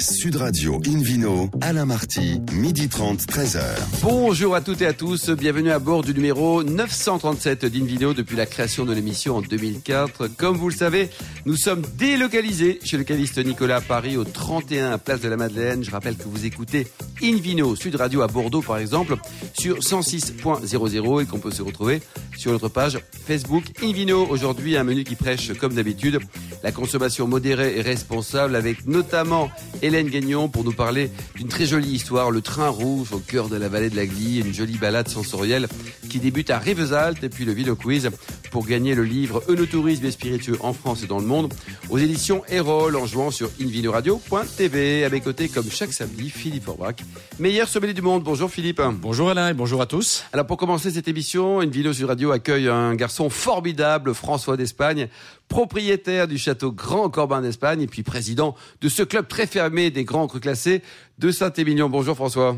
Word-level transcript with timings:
Sud 0.00 0.36
Radio 0.36 0.80
Invino, 0.86 1.50
Alain 1.60 1.84
Marty, 1.84 2.40
midi 2.52 2.88
30, 2.88 3.20
13h. 3.26 3.60
Bonjour 4.02 4.54
à 4.54 4.60
toutes 4.60 4.80
et 4.82 4.86
à 4.86 4.92
tous, 4.92 5.30
bienvenue 5.30 5.72
à 5.72 5.80
bord 5.80 6.02
du 6.02 6.14
numéro 6.14 6.62
937 6.62 7.66
d'Invino 7.66 8.14
depuis 8.14 8.36
la 8.36 8.46
création 8.46 8.84
de 8.84 8.92
l'émission 8.92 9.36
en 9.36 9.42
2004. 9.42 10.28
Comme 10.36 10.56
vous 10.56 10.68
le 10.68 10.74
savez, 10.74 11.10
nous 11.46 11.56
sommes 11.56 11.82
délocalisés 11.96 12.78
chez 12.84 12.96
le 12.96 13.02
caviste 13.02 13.44
Nicolas 13.44 13.80
Paris 13.80 14.16
au 14.16 14.24
31 14.24 14.98
Place 14.98 15.20
de 15.20 15.28
la 15.28 15.36
Madeleine. 15.36 15.82
Je 15.82 15.90
rappelle 15.90 16.16
que 16.16 16.28
vous 16.28 16.46
écoutez 16.46 16.86
Invino 17.20 17.74
Sud 17.74 17.96
Radio 17.96 18.22
à 18.22 18.28
Bordeaux 18.28 18.62
par 18.62 18.78
exemple 18.78 19.16
sur 19.58 19.78
106.00 19.78 21.22
et 21.22 21.26
qu'on 21.26 21.40
peut 21.40 21.50
se 21.50 21.62
retrouver 21.62 22.00
sur 22.36 22.52
notre 22.52 22.68
page 22.68 23.00
Facebook 23.26 23.64
Invino. 23.82 24.26
Aujourd'hui, 24.28 24.76
un 24.76 24.84
menu 24.84 25.02
qui 25.02 25.16
prêche 25.16 25.52
comme 25.54 25.74
d'habitude 25.74 26.20
la 26.62 26.72
consommation 26.72 27.26
modérée 27.26 27.78
et 27.78 27.82
responsable 27.82 28.56
avec 28.56 28.86
notamment 28.86 29.50
Hélène 29.82 30.08
Gagnon 30.08 30.48
pour 30.48 30.64
nous 30.64 30.72
parler 30.72 31.10
d'une 31.36 31.48
très 31.48 31.66
jolie 31.66 31.90
histoire, 31.90 32.30
le 32.30 32.40
train 32.40 32.68
rouge 32.68 33.12
au 33.12 33.18
cœur 33.18 33.48
de 33.48 33.56
la 33.56 33.68
vallée 33.68 33.90
de 33.90 33.96
la 33.96 34.06
Glie, 34.06 34.40
une 34.40 34.54
jolie 34.54 34.78
balade 34.78 35.08
sensorielle 35.08 35.68
qui 36.08 36.18
débute 36.18 36.50
à 36.50 36.58
Rivesaltes 36.58 37.22
et 37.22 37.28
puis 37.28 37.44
le 37.44 37.52
Vino 37.52 37.76
Quiz 37.76 38.10
pour 38.50 38.66
gagner 38.66 38.94
le 38.94 39.04
livre 39.04 39.42
Eunotourisme 39.48 40.06
et 40.06 40.10
spiritueux 40.10 40.56
en 40.60 40.72
France 40.72 41.02
et 41.02 41.06
dans 41.06 41.18
le 41.18 41.26
monde 41.26 41.52
aux 41.90 41.98
éditions 41.98 42.42
Erol 42.48 42.96
en 42.96 43.06
jouant 43.06 43.30
sur 43.30 43.50
invinoradio.tv. 43.60 45.04
À 45.04 45.10
mes 45.10 45.20
côtés, 45.20 45.48
comme 45.48 45.70
chaque 45.70 45.92
samedi, 45.92 46.30
Philippe 46.30 46.64
Forbach, 46.64 46.96
meilleur 47.38 47.68
sommelier 47.68 47.94
du 47.94 48.02
monde. 48.02 48.22
Bonjour 48.24 48.50
Philippe. 48.50 48.80
Bonjour 49.00 49.30
Alain 49.30 49.50
et 49.50 49.54
bonjour 49.54 49.80
à 49.80 49.86
tous. 49.86 50.24
Alors 50.32 50.46
pour 50.46 50.56
commencer 50.56 50.90
cette 50.90 51.08
émission, 51.08 51.60
Invino 51.60 51.92
sur 51.92 52.08
Radio 52.08 52.32
accueille 52.32 52.68
un 52.68 52.94
garçon 52.94 53.30
formidable, 53.30 54.14
François 54.14 54.56
d'Espagne, 54.56 55.08
propriétaire 55.48 56.28
du 56.28 56.38
château 56.38 56.72
Grand 56.72 57.10
Corbin 57.10 57.40
d'Espagne 57.40 57.82
et 57.82 57.86
puis 57.86 58.02
président 58.02 58.54
de 58.80 58.88
ce 58.88 59.02
club 59.02 59.26
très 59.28 59.46
fermé 59.46 59.90
des 59.90 60.04
grands 60.04 60.26
crus 60.26 60.40
classés 60.40 60.82
de 61.18 61.30
Saint-Émilion. 61.30 61.88
Bonjour 61.88 62.14
François. 62.14 62.56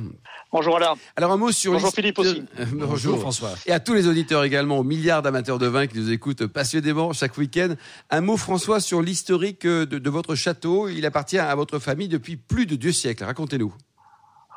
Bonjour 0.53 0.77
Alain. 0.77 0.95
Alors 1.15 1.31
un 1.31 1.37
mot 1.37 1.53
sur 1.53 1.73
Bonjour 1.73 1.93
Philippe 1.93 2.19
aussi. 2.19 2.43
Bonjour. 2.73 3.19
François. 3.21 3.53
Et 3.67 3.73
à 3.73 3.79
tous 3.79 3.95
les 3.95 4.09
auditeurs 4.09 4.43
également, 4.43 4.79
aux 4.79 4.85
milliards 4.85 5.23
d'amateurs 5.23 5.59
de 5.59 5.67
vin 5.67 5.87
qui 5.87 5.97
nous 5.97 6.11
écoutent 6.11 6.47
passionnément 6.47 7.13
chaque 7.13 7.39
week-end. 7.39 7.75
Un 8.11 8.21
mot 8.21 8.37
François 8.37 8.81
sur 8.81 9.01
l'historique 9.01 9.65
de, 9.65 9.85
de 9.85 10.11
votre 10.11 10.35
château. 10.35 10.89
Il 10.89 11.07
appartient 11.07 11.39
à 11.39 11.55
votre 11.55 11.79
famille 11.79 12.09
depuis 12.09 12.37
plus 12.37 12.67
de 12.67 12.75
deux 12.75 12.93
siècles. 12.93 13.25
Racontez-nous. 13.25 13.73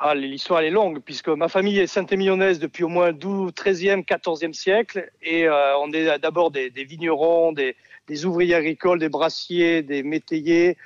Ah, 0.00 0.14
l'histoire 0.14 0.60
est 0.60 0.70
longue 0.70 1.00
puisque 1.00 1.28
ma 1.28 1.48
famille 1.48 1.78
est 1.78 1.86
saint-émilionnnaise 1.86 2.58
depuis 2.58 2.82
au 2.82 2.88
moins 2.88 3.12
12, 3.12 3.52
13e, 3.52 4.04
14e 4.04 4.52
siècle 4.52 5.10
et 5.22 5.46
euh, 5.46 5.78
on 5.78 5.92
est 5.92 6.18
d'abord 6.18 6.50
des, 6.50 6.68
des, 6.68 6.84
vignerons, 6.84 7.52
des, 7.52 7.76
des, 8.08 8.26
ouvriers 8.26 8.54
agricoles, 8.54 8.98
des 8.98 9.08
brassiers, 9.08 9.82
des 9.82 10.02
métayers. 10.02 10.76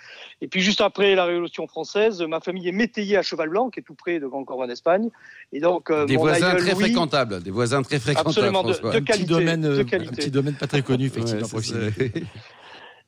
Et 0.40 0.48
puis 0.48 0.60
juste 0.60 0.80
après 0.80 1.14
la 1.14 1.24
Révolution 1.24 1.66
française, 1.66 2.22
ma 2.22 2.40
famille 2.40 2.68
est 2.68 2.72
métayée 2.72 3.16
à 3.16 3.22
Cheval 3.22 3.48
Blanc, 3.48 3.70
qui 3.70 3.80
est 3.80 3.82
tout 3.82 3.94
près 3.94 4.20
de 4.20 4.26
Grand 4.26 4.44
Corps 4.44 4.60
en 4.60 4.68
Espagne. 4.68 5.08
Et 5.52 5.60
donc 5.60 5.90
euh, 5.90 6.06
des 6.06 6.16
voisins 6.16 6.54
très 6.54 6.72
Louis, 6.72 6.84
fréquentables, 6.84 7.42
des 7.42 7.50
voisins 7.50 7.82
très 7.82 7.98
fréquentables. 7.98 8.30
Absolument 8.30 8.62
de, 8.62 8.72
de, 8.72 8.98
qualité, 9.00 9.12
un 9.12 9.16
petit 9.16 9.24
domaine, 9.24 9.60
de 9.62 9.82
qualité. 9.82 10.12
Un 10.12 10.16
petit 10.16 10.30
domaine 10.30 10.54
pas 10.54 10.66
très 10.66 10.82
connu 10.82 11.06
effectivement. 11.06 11.46
Ouais, 11.46 12.12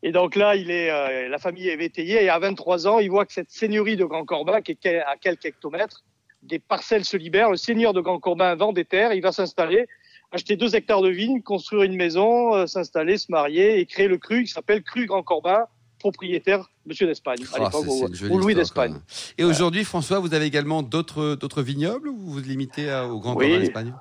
Et 0.03 0.13
donc 0.13 0.35
là, 0.35 0.57
il 0.57 0.71
est, 0.71 0.91
euh, 0.91 1.29
la 1.29 1.39
famille 1.39 1.69
est 1.69 1.77
métayée 1.77 2.25
et 2.25 2.31
à 2.31 2.39
23 2.39 2.87
ans, 2.87 2.99
il 3.01 3.11
voit 3.11 3.27
que 3.27 3.33
cette 3.33 3.51
seigneurie 3.51 3.97
de 3.97 4.05
Grand 4.05 4.25
Corbin, 4.25 4.63
qui 4.63 4.73
est 4.83 5.01
à 5.01 5.17
quelques 5.21 5.45
hectomètres, 5.45 6.05
des 6.43 6.59
parcelles 6.59 7.05
se 7.05 7.19
libèrent. 7.19 7.51
Le 7.51 7.59
seigneur 7.59 7.93
de 7.93 8.01
Grand 8.01 8.19
Corbin 8.19 8.55
vend 8.55 8.73
des 8.73 8.87
terres, 8.87 9.13
il 9.13 9.21
va 9.21 9.33
s'installer, 9.33 9.87
acheter 10.33 10.57
deux 10.57 10.75
hectares 10.77 11.03
de 11.03 11.09
vignes, 11.09 11.43
construire 11.43 11.83
une 11.83 11.97
maison, 11.97 12.55
euh, 12.55 12.67
s'installer, 12.67 13.19
se 13.19 13.31
marier 13.31 13.81
et 13.81 13.87
créer 13.87 14.09
le 14.09 14.19
cru 14.19 14.45
qui 14.45 14.53
s'appelle 14.53 14.83
Cru 14.83 15.07
Grand 15.07 15.23
Corbin, 15.23 15.65
propriétaire 15.99 16.71
Monsieur 16.87 17.07
d'Espagne, 17.07 17.39
à 17.55 17.59
Oh, 17.75 17.85
l'époque, 17.85 18.31
au 18.31 18.39
Louis 18.39 18.55
d'Espagne. 18.55 18.97
Et 19.39 19.45
aujourd'hui, 19.45 19.85
François, 19.85 20.19
vous 20.19 20.33
avez 20.35 20.47
également 20.47 20.83
d'autres 20.83 21.35
d'autres 21.35 21.63
vignobles 21.63 22.09
ou 22.09 22.17
vous 22.17 22.31
vous 22.33 22.39
limitez 22.41 22.91
à- 22.91 23.07
au 23.07 23.19
Grand 23.21 23.35
Oui. 23.37 23.47
Corbin 23.49 23.61
d'Espagne? 23.61 23.95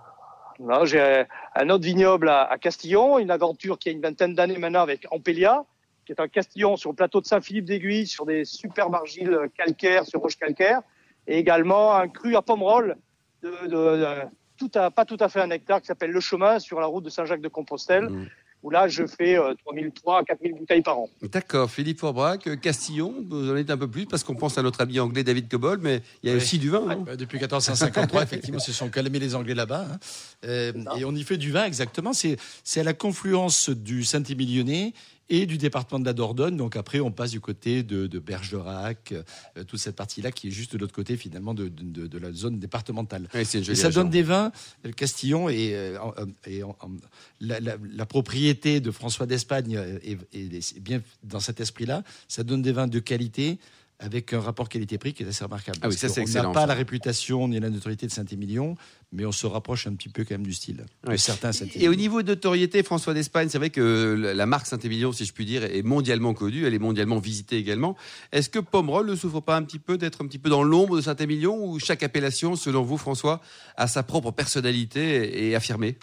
Là, 0.66 0.86
j'ai 0.86 1.24
un 1.56 1.70
autre 1.70 1.84
vignoble 1.86 2.30
à, 2.30 2.44
à 2.44 2.58
Castillon, 2.58 3.18
une 3.20 3.32
aventure 3.32 3.80
qui 3.80 3.90
a 3.90 3.92
une 3.92 4.02
vingtaine 4.02 4.34
d'années 4.36 4.58
maintenant 4.58 4.82
avec 4.82 5.06
Ampelia, 5.12 5.64
qui 6.06 6.12
est 6.12 6.20
un 6.20 6.28
Castillon 6.28 6.76
sur 6.78 6.90
le 6.90 6.96
plateau 6.96 7.22
de 7.22 7.26
Saint-Philippe 7.26 7.66
d'Aiguille, 7.66 8.08
sur 8.08 8.26
des 8.26 8.44
superbes 8.46 8.96
argiles 8.96 9.38
calcaires, 9.58 10.06
sur 10.06 10.20
roche 10.22 10.36
calcaire, 10.38 10.82
et 11.28 11.38
également 11.38 11.94
un 11.96 12.08
cru 12.10 12.36
à 12.36 12.42
Pomerol, 12.42 12.98
de, 13.44 13.50
de- 13.68 13.68
de- 13.68 14.16
tout 14.60 14.72
à, 14.76 14.92
pas 14.92 15.06
tout 15.06 15.18
à 15.20 15.30
fait 15.30 15.42
un 15.42 15.50
hectare, 15.50 15.82
qui 15.82 15.88
s'appelle 15.88 16.12
Le 16.12 16.20
Chemin, 16.20 16.60
sur 16.60 16.80
la 16.80 16.86
route 16.86 17.04
de 17.06 17.10
Saint-Jacques-de-Compostelle, 17.10 18.10
Mm. 18.10 18.26
où 18.62 18.70
là, 18.70 18.90
je 18.90 19.06
fais 19.08 19.38
euh, 19.38 19.54
3003 19.66 20.20
à 20.20 20.24
4000 20.24 20.54
bouteilles 20.56 20.82
par 20.82 21.00
an. 21.00 21.10
D'accord, 21.22 21.72
Philippe 21.72 22.00
Forbrac, 22.02 22.46
euh, 22.48 22.58
Castillon, 22.58 23.14
vous 23.30 23.50
en 23.52 23.56
êtes 23.56 23.70
un 23.72 23.78
peu 23.78 23.88
plus 23.88 24.06
parce 24.06 24.24
qu'on 24.26 24.36
pense 24.36 24.58
à 24.58 24.62
notre 24.62 24.82
ami 24.82 25.00
anglais 25.00 25.24
David 25.24 25.48
Cobol, 25.50 25.80
mais 25.82 26.02
il 26.22 26.28
y 26.28 26.32
a 26.32 26.36
Oui. 26.36 26.42
aussi 26.42 26.60
du 26.60 26.70
vin. 26.70 27.06
Euh, 27.08 27.16
Depuis 27.16 27.38
1453, 27.40 28.22
effectivement, 28.24 28.60
se 28.60 28.74
sont 28.74 28.90
calmés 28.90 29.20
les 29.20 29.34
Anglais 29.34 29.56
là-bas. 29.56 29.88
hein. 29.90 29.98
Euh, 30.46 30.74
et 30.98 31.06
on 31.06 31.16
y 31.16 31.24
fait 31.24 31.38
du 31.38 31.52
vin, 31.52 31.64
exactement. 31.66 32.12
C'est 32.12 32.36
c'est 32.66 32.82
à 32.82 32.84
la 32.84 32.94
confluence 32.94 33.70
du 33.70 34.04
Saint-Émilionnais 34.04 34.94
et 35.30 35.46
du 35.46 35.58
département 35.58 36.00
de 36.00 36.06
la 36.06 36.14
Dordogne. 36.14 36.58
Donc 36.58 36.76
après, 36.76 37.00
on 37.00 37.12
passe 37.12 37.32
du 37.32 37.40
côté 37.40 37.84
de, 37.84 38.08
de 38.08 38.20
Bergerac, 38.20 39.12
euh, 39.12 39.64
toute 39.64 39.80
cette 39.80 39.96
partie-là 39.96 40.32
qui 40.32 40.48
est 40.48 40.52
juste 40.52 40.74
de 40.74 40.78
l'autre 40.78 40.94
côté, 40.94 41.18
finalement, 41.18 41.54
de, 41.54 41.68
de- 41.68 42.08
de 42.08 42.18
la 42.18 42.32
zone 42.32 42.60
départementale. 42.60 43.28
Et 43.72 43.76
ça 43.76 43.90
donne 43.96 44.10
des 44.10 44.24
vins. 44.24 44.52
Le 44.84 44.92
Castillon 44.92 45.50
et, 45.50 45.76
euh, 45.76 46.00
en- 46.02 46.14
et 46.48 46.64
en- 46.64 46.76
en- 46.82 46.92
la, 47.40 47.60
la- 47.60 47.78
la 47.94 48.06
propriété 48.06 48.80
de 48.80 48.92
François 48.92 49.26
d'Espagne 49.26 49.76
euh, 49.78 50.00
est, 50.04 50.18
est- 50.34 50.78
est 50.78 50.80
bien 50.80 51.02
dans 51.24 51.40
cet 51.40 51.60
esprit-là. 51.60 52.04
Ça 52.28 52.44
donne 52.44 52.62
des 52.62 52.72
vins 52.72 52.88
de 52.88 53.00
qualité 53.00 53.60
avec 54.00 54.34
un 54.34 54.40
rapport 54.40 54.70
qualité-prix 54.70 55.14
qui 55.14 55.24
est 55.24 55.28
assez 55.28 55.44
remarquable. 55.44 55.78
Ah 55.82 55.90
oui, 55.90 55.94
ça, 55.94 56.08
c'est 56.08 56.22
excellent, 56.22 56.50
n'a 56.50 56.54
pas 56.54 56.62
ça. 56.62 56.68
la 56.68 56.74
réputation 56.74 57.48
ni 57.50 57.60
la 57.60 57.70
notoriété 57.70 58.08
de 58.08 58.12
Saint-Émilion, 58.12 58.76
mais 59.12 59.26
on 59.26 59.34
se 59.34 59.46
rapproche 59.46 59.88
un 59.88 59.94
petit 59.94 60.08
peu 60.08 60.24
quand 60.24 60.36
même 60.36 60.46
du 60.46 60.54
style 60.54 60.86
de 61.04 61.18
certains 61.18 61.52
Et 61.76 61.90
au 61.90 61.96
niveau 61.96 62.22
de 62.22 62.30
notoriété, 62.30 62.82
François 62.82 63.14
d'Espagne, 63.14 63.50
c'est 63.50 63.58
vrai 63.58 63.72
que 63.72 64.34
la 64.34 64.46
marque 64.46 64.68
Saint-Émilion, 64.68 65.12
si 65.12 65.26
je 65.26 65.34
puis 65.34 65.46
dire, 65.46 65.66
est 65.66 65.84
mondialement 65.84 66.34
connue, 66.34 66.66
elle 66.66 66.74
est 66.74 66.80
mondialement 66.80 67.20
visitée 67.20 67.58
également. 67.58 67.98
Est-ce 68.32 68.50
que 68.50 68.60
Pomerol 68.60 69.06
ne 69.06 69.16
souffre 69.16 69.42
pas 69.42 69.58
un 69.58 69.64
petit 69.64 69.80
peu 69.80 69.98
d'être 69.98 70.24
un 70.24 70.28
petit 70.28 70.40
peu 70.40 70.50
dans 70.50 70.64
l'ombre 70.64 70.96
de 70.96 71.02
Saint-Émilion 71.02 71.58
ou 71.66 71.80
chaque 71.80 72.02
appellation, 72.02 72.56
selon 72.56 72.84
vous, 72.84 72.98
François, 72.98 73.42
a 73.76 73.88
sa 73.88 74.04
propre 74.04 74.32
personnalité 74.32 75.50
et 75.50 75.56
affirmée? 75.56 75.98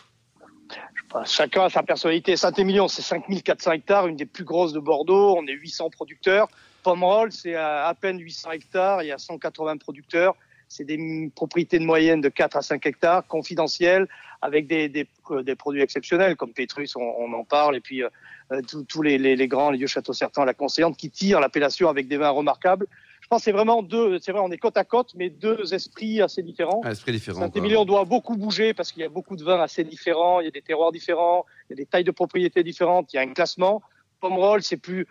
Enfin, 1.10 1.24
chacun 1.24 1.64
a 1.64 1.70
sa 1.70 1.82
personnalité. 1.82 2.36
Saint-Émilion, 2.36 2.88
c'est 2.88 3.00
5400 3.00 3.72
hectares, 3.72 4.06
une 4.06 4.16
des 4.16 4.26
plus 4.26 4.44
grosses 4.44 4.72
de 4.72 4.80
Bordeaux. 4.80 5.36
On 5.38 5.46
est 5.46 5.52
800 5.52 5.90
producteurs. 5.90 6.48
Pomerol, 6.86 7.32
c'est 7.32 7.56
à, 7.56 7.88
à 7.88 7.94
peine 7.94 8.20
800 8.20 8.52
hectares. 8.52 9.02
Il 9.02 9.08
y 9.08 9.12
a 9.12 9.19
180 9.19 9.78
producteurs. 9.78 10.36
C'est 10.69 10.84
des 10.84 11.32
propriétés 11.34 11.80
de 11.80 11.84
moyenne 11.84 12.20
de 12.20 12.28
4 12.28 12.56
à 12.56 12.62
5 12.62 12.86
hectares, 12.86 13.26
confidentielles, 13.26 14.06
avec 14.41 14.69
des, 14.69 14.88
des, 14.88 15.08
euh, 15.32 15.42
des 15.42 15.56
produits 15.56 15.82
exceptionnels, 15.82 16.36
comme 16.36 16.52
Pétrus, 16.52 16.94
on, 16.94 17.00
on 17.00 17.32
en 17.32 17.42
parle, 17.42 17.75
et 17.75 17.80
puis 17.80 18.04
euh, 18.04 18.08
euh, 18.52 18.60
tous 18.88 19.02
les, 19.02 19.19
les, 19.19 19.34
les 19.34 19.48
grands, 19.48 19.70
les 19.70 19.78
vieux 19.78 19.88
châteaux 19.88 20.12
certains, 20.12 20.44
la 20.44 20.54
conseillante, 20.54 20.96
qui 20.96 21.10
tirent 21.10 21.41
l'appellation 21.41 21.88
avec 21.88 22.06
des 22.06 22.19
vins 22.19 22.30
remarquables. 22.30 22.86
Je 23.20 23.26
pense 23.26 23.41
que 23.41 23.44
c'est 23.46 23.52
vraiment 23.52 23.82
deux, 23.82 24.20
c'est 24.20 24.30
vrai, 24.30 24.41
on 24.41 24.52
est 24.52 24.58
côte 24.58 24.76
à 24.76 24.84
côte, 24.84 25.12
mais 25.16 25.28
deux 25.28 25.75
esprits 25.75 26.22
assez 26.22 26.44
différents. 26.44 26.82
Un 26.84 26.91
esprit 26.92 27.10
différent. 27.10 27.41
Saint-Émilion 27.41 27.84
doit 27.84 28.04
beaucoup 28.04 28.36
bouger 28.36 28.75
parce 28.75 28.92
qu'il 28.92 29.02
y 29.02 29.06
a 29.06 29.08
beaucoup 29.08 29.34
de 29.34 29.42
vins 29.42 29.60
assez 29.60 29.82
différents, 29.82 30.38
il 30.41 30.44
y 30.44 30.48
a 30.48 30.52
des 30.52 30.62
terroirs 30.62 30.92
différents, 30.92 31.46
il 31.69 31.72
y 31.72 31.75
a 31.75 31.76
des 31.76 31.86
tailles 31.86 32.04
de 32.04 32.12
propriété 32.12 32.62
différentes, 32.62 33.12
il 33.12 33.16
y 33.16 33.19
a 33.19 33.22
un 33.22 33.32
classement. 33.32 33.82
Pomerol, 34.20 34.62
c'est 34.62 34.76
plus, 34.76 35.06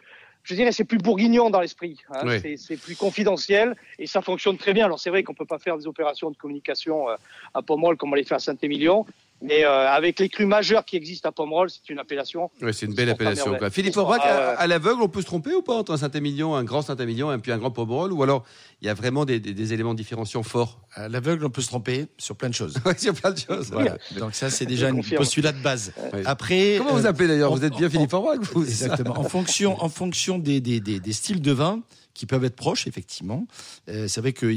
je 0.45 0.53
dirais, 0.55 0.71
c'est 0.71 0.85
plus 0.85 0.97
bourguignon 0.99 1.49
dans 1.49 1.59
l'esprit. 1.59 1.97
hein. 2.13 2.21
Oui. 2.25 2.57
C'est- 2.57 2.77
plus 2.77 2.95
confidentiel 2.95 3.75
et 3.99 4.05
ça 4.07 4.21
fonctionne 4.21 4.57
très 4.57 4.73
bien. 4.73 4.85
Alors 4.85 4.99
c'est 4.99 5.09
vrai 5.09 5.23
qu'on 5.23 5.33
peut 5.33 5.45
pas 5.45 5.59
faire 5.59 5.77
des 5.77 5.87
opérations 5.87 6.29
de 6.31 6.37
communication 6.37 7.09
euh, 7.09 7.15
à 7.53 7.61
Pomerol 7.61 7.97
comme 7.97 8.11
on 8.11 8.15
les 8.15 8.23
fait 8.23 8.35
à 8.35 8.39
Saint-Émilion, 8.39 9.05
mais 9.45 9.63
euh, 9.65 9.89
avec 9.89 10.19
les 10.19 10.29
crus 10.29 10.47
majeurs 10.47 10.83
qui 10.85 10.95
existent 10.97 11.29
à 11.29 11.31
Pomerol, 11.31 11.69
c'est 11.69 11.89
une 11.89 11.99
appellation. 11.99 12.49
Oui, 12.61 12.73
c'est 12.73 12.85
une 12.85 12.93
belle 12.93 13.09
appellation. 13.09 13.55
quoi. 13.55 13.69
Philippe 13.69 13.95
Aubrac, 13.97 14.21
ah, 14.23 14.55
à, 14.57 14.67
l'aveugle, 14.67 15.01
on 15.01 15.07
peut 15.07 15.21
se 15.21 15.25
tromper 15.25 15.53
ou 15.53 15.61
pas 15.61 15.73
entre 15.73 15.91
un 15.93 15.97
Saint-Émilion, 15.97 16.55
un 16.55 16.63
grand 16.63 16.81
Saint-Émilion 16.81 17.31
et 17.33 17.37
puis 17.37 17.51
un 17.51 17.57
grand 17.57 17.71
Pomerol 17.71 18.11
Ou 18.11 18.23
alors, 18.23 18.43
il 18.81 18.87
y 18.87 18.89
a 18.89 18.93
vraiment 18.93 19.25
des, 19.25 19.39
des- 19.39 19.53
des 19.53 19.73
éléments 19.73 19.93
différenciants 19.93 20.43
forts? 20.43 20.79
À 20.93 21.07
l'aveugle, 21.07 21.45
on 21.45 21.49
peut 21.49 21.61
se 21.61 21.67
tromper 21.67 22.07
sur 22.17 22.35
plein 22.35 22.49
de 22.49 22.53
choses. 22.55 22.75
Oui, 22.85 23.07
a 23.07 23.13
plein 23.13 23.31
de 23.31 23.39
choses. 23.39 23.69
Voilà. 23.71 23.97
Donc 24.17 24.33
ça, 24.35 24.49
c'est 24.49 24.65
déjà 24.65 24.87
un 24.87 25.01
postulat 25.15 25.51
de 25.51 25.61
base. 25.61 25.93
Oui. 26.13 26.21
Après, 26.25 26.75
Comment 26.79 26.91
vous 26.93 27.05
euh, 27.05 27.09
appelez 27.09 27.27
d'ailleurs? 27.27 27.53
Vous 27.55 27.63
êtes 27.65 27.75
bien 27.75 27.87
en- 27.87 27.91
Philippe 27.91 28.13
Aubrac 28.13 28.39
Exactement. 28.55 29.19
En 29.19 29.23
fonction, 29.23 29.81
en 29.83 29.89
fonction 29.89 30.37
des, 30.39 30.59
des, 30.61 30.79
des, 30.79 30.99
des 30.99 31.13
styles 31.13 31.41
de 31.41 31.51
vin 31.51 31.81
qui 32.15 32.25
peuvent 32.25 32.43
être 32.45 32.55
proches, 32.55 32.87
effectivement. 32.87 33.45
Euh, 33.89 34.07
c'est 34.07 34.21
vrai 34.21 34.33
que 34.33 34.47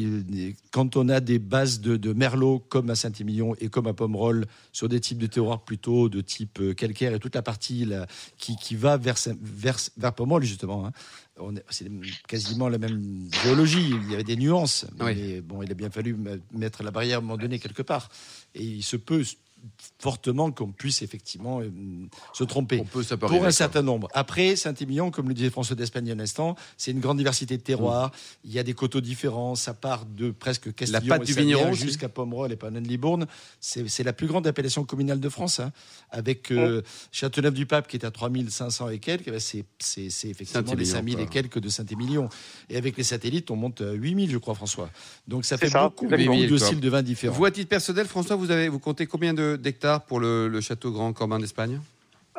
quand 0.71 0.97
on 0.97 1.09
a 1.11 1.21
des 1.21 1.39
bases 1.39 1.81
de, 1.81 1.97
de 1.99 2.13
merlot 2.15 2.61
comme 2.61 2.89
à 2.89 2.95
Saint-Émilion 2.95 3.55
et 3.61 3.69
comme 3.69 3.87
à 3.89 3.93
Pomerol 3.93 4.47
sur 4.73 4.89
des 4.89 5.01
types 5.01 5.19
de 5.19 5.27
terroirs 5.27 5.63
plutôt 5.65 6.09
de 6.09 6.21
type 6.23 6.61
euh, 6.61 6.73
calcaire 6.73 7.13
et 7.13 7.19
toute 7.19 7.35
la 7.35 7.43
partie 7.43 7.85
là, 7.85 8.07
qui, 8.39 8.57
qui 8.57 8.77
va 8.77 8.97
vers, 8.97 9.17
vers, 9.43 9.77
vers 9.99 10.15
Pomerol 10.15 10.45
justement. 10.45 10.87
hein. 10.87 10.93
C'est 11.71 11.89
quasiment 12.27 12.69
la 12.69 12.79
même 12.79 13.29
géologie. 13.45 13.91
Il 13.91 14.11
y 14.11 14.15
avait 14.15 14.25
des 14.25 14.37
nuances, 14.37 14.87
Oui. 15.01 15.15
mais 15.15 15.41
bon, 15.41 15.63
il 15.63 15.71
a 15.71 15.75
bien 15.75 15.89
fallu 15.91 16.15
me- 16.15 16.41
mettre 16.53 16.83
la 16.83 16.91
barrière 16.91 17.19
à 17.19 17.19
un 17.19 17.23
moment 17.23 17.37
donné 17.37 17.59
quelque 17.61 17.83
part. 17.83 18.09
Et 18.57 18.65
il 18.65 18.83
se 18.83 18.97
peut 18.97 19.23
fortement 20.01 20.51
qu'on 20.51 20.71
puisse 20.73 21.03
effectivement 21.03 21.61
euh, 21.61 21.71
se 22.33 22.45
tromper. 22.45 22.79
On 22.81 22.85
peut 22.85 23.03
ça 23.03 23.17
peut 23.17 23.27
Pour 23.27 23.45
un 23.45 23.51
ça. 23.51 23.59
certain 23.59 23.83
nombre. 23.83 24.09
Après, 24.13 24.57
Saint-Émilion, 24.57 25.11
comme 25.11 25.29
le 25.29 25.35
disait 25.35 25.51
François 25.51 25.77
d'Espagne 25.77 26.11
un 26.13 26.21
instant, 26.21 26.57
c'est 26.77 26.91
une 26.93 27.01
grande 27.01 27.19
diversité 27.19 27.57
de 27.57 27.63
terroirs. 27.63 28.13
Il 28.45 28.53
y 28.53 28.59
a 28.59 28.63
des 28.63 28.75
coteaux 28.75 29.01
différents. 29.01 29.55
Ça 29.55 29.75
part 29.75 30.05
de 30.07 30.31
presque 30.31 30.73
Castillon 30.75 31.01
pâte 31.09 31.23
et 31.23 31.25
du 31.27 31.33
vigneron 31.35 31.73
jusqu'à 31.73 32.09
Pomerol 32.09 32.53
et 32.53 32.57
Pannon-Libourne. 32.57 33.27
C'est 33.61 33.89
c'est 33.89 34.05
la 34.05 34.13
plus 34.13 34.27
grande 34.27 34.47
appellation 34.47 34.85
communale 34.85 35.21
de 35.21 35.29
France. 35.29 35.61
hein. 35.61 35.73
Avec 36.11 36.51
euh, 36.51 36.83
Châteauneuf-du-Pape 37.13 37.89
qui 37.89 37.97
est 37.97 38.05
à 38.05 38.11
3500 38.11 38.89
et 38.91 38.99
quelques, 38.99 39.25
eh 39.27 39.31
ben, 39.31 39.41
c'est 39.41 39.65
effectivement 40.29 40.75
les 40.75 40.85
Saint-Émilion, 40.85 41.19
5000 41.19 41.21
et 41.21 41.27
quelques 41.27 41.59
de 41.59 41.69
Saint-Émilion. 41.69 42.29
Et 42.71 42.77
avec 42.77 42.97
les 42.97 43.03
satellites, 43.05 43.51
on 43.51 43.57
monte 43.57 43.81
à 43.81 43.93
8000, 43.93 44.31
je 44.31 44.39
crois, 44.39 44.55
François. 44.55 44.91
Donc 45.27 45.45
ça 45.45 45.59
fait 45.59 45.69
ça, 45.69 45.85
beaucoup, 45.85 46.07
de 46.07 46.17
8000, 46.17 46.49
quoi. 46.49 46.59
styles 46.59 46.81
de 46.81 46.89
vins 46.89 47.03
différents. 47.03 47.35
Vous, 47.35 47.45
à 47.45 47.51
titre 47.51 47.69
personnel, 47.69 48.07
François, 48.07 48.37
vous, 48.37 48.51
avez, 48.51 48.69
vous 48.69 48.79
comptez 48.79 49.07
combien 49.07 49.35
de- 49.35 49.48
d'hectares 49.57 50.03
pour 50.03 50.21
le, 50.21 50.49
le 50.49 50.61
château 50.61 50.91
Grand 50.91 51.13
Corbin 51.13 51.39
d'Espagne 51.39 51.81